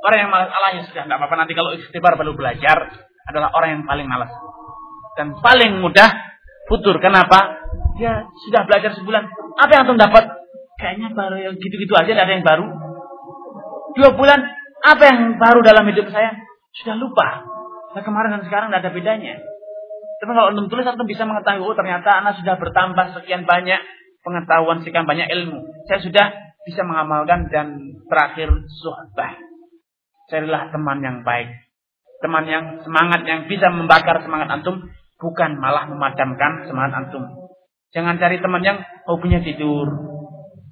Orang 0.04 0.18
yang 0.20 0.30
malas 0.30 0.52
alahnya 0.52 0.84
sudah 0.86 1.08
tidak 1.08 1.16
apa-apa 1.16 1.36
nanti 1.40 1.54
kalau 1.56 1.72
istighfar 1.74 2.20
baru 2.20 2.36
belajar 2.36 2.92
adalah 3.24 3.50
orang 3.56 3.80
yang 3.80 3.84
paling 3.88 4.06
malas. 4.06 4.30
Dan 5.16 5.40
paling 5.40 5.80
mudah 5.80 6.12
futur. 6.68 7.00
Kenapa? 7.00 7.64
Dia 7.96 8.28
sudah 8.46 8.68
belajar 8.68 8.92
sebulan. 8.98 9.24
Apa 9.58 9.70
yang 9.74 9.82
antum 9.88 10.00
dapat? 10.02 10.28
Kayaknya 10.76 11.16
baru 11.16 11.38
yang 11.40 11.56
gitu-gitu 11.56 11.94
aja, 11.96 12.12
ada 12.12 12.34
yang 12.34 12.44
baru. 12.44 12.66
Dua 13.94 14.10
bulan, 14.18 14.44
apa 14.84 15.04
yang 15.08 15.40
baru 15.40 15.64
dalam 15.64 15.88
hidup 15.88 16.12
saya? 16.12 16.36
Sudah 16.76 17.00
lupa. 17.00 17.48
Nah, 17.96 18.04
kemarin 18.04 18.40
dan 18.40 18.44
sekarang 18.44 18.68
tidak 18.70 18.82
ada 18.84 18.92
bedanya. 18.92 19.34
Tapi 20.20 20.32
kalau 20.32 20.56
antum 20.56 20.68
tulis 20.72 20.88
antum 20.88 21.08
bisa 21.08 21.28
mengetahui 21.28 21.64
oh 21.64 21.76
ternyata 21.76 22.24
anak 22.24 22.40
sudah 22.40 22.56
bertambah 22.56 23.16
sekian 23.20 23.44
banyak 23.44 23.80
pengetahuan, 24.24 24.80
sekian 24.82 25.04
banyak 25.04 25.28
ilmu. 25.28 25.68
Saya 25.88 26.00
sudah 26.00 26.26
bisa 26.64 26.82
mengamalkan 26.88 27.52
dan 27.52 28.00
terakhir 28.08 28.50
suhbah. 28.80 29.36
Carilah 30.32 30.72
teman 30.72 31.04
yang 31.04 31.18
baik. 31.28 31.52
Teman 32.24 32.48
yang 32.48 32.80
semangat 32.88 33.28
yang 33.28 33.52
bisa 33.52 33.68
membakar 33.68 34.24
semangat 34.24 34.48
antum 34.48 34.80
bukan 35.20 35.60
malah 35.60 35.92
memadamkan 35.92 36.68
semangat 36.72 37.04
antum. 37.04 37.24
Jangan 37.92 38.18
cari 38.18 38.40
teman 38.40 38.64
yang 38.64 38.80
hobinya 39.06 39.44
tidur, 39.44 39.86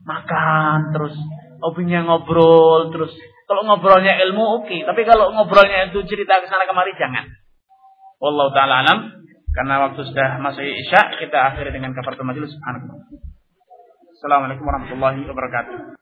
makan 0.08 0.96
terus, 0.96 1.16
hobinya 1.60 2.08
ngobrol 2.08 2.90
terus. 2.90 3.14
Kalau 3.52 3.68
ngobrolnya 3.68 4.16
ilmu 4.32 4.64
oke, 4.64 4.72
okay. 4.72 4.88
tapi 4.88 5.04
kalau 5.04 5.36
ngobrolnya 5.36 5.92
itu 5.92 6.00
cerita 6.08 6.40
ke 6.40 6.48
sana 6.48 6.64
kemari 6.64 6.96
jangan. 6.96 7.28
Wallahu 8.24 8.56
taala 8.56 8.80
alam. 8.80 9.12
Karena 9.52 9.92
waktu 9.92 10.08
sudah 10.08 10.40
masuk 10.40 10.64
Isya, 10.64 11.20
kita 11.20 11.52
akhiri 11.52 11.76
dengan 11.76 11.92
kafaratul 11.92 12.24
majelis. 12.24 12.56
Assalamualaikum 14.16 14.64
warahmatullahi 14.64 15.28
wabarakatuh. 15.28 16.01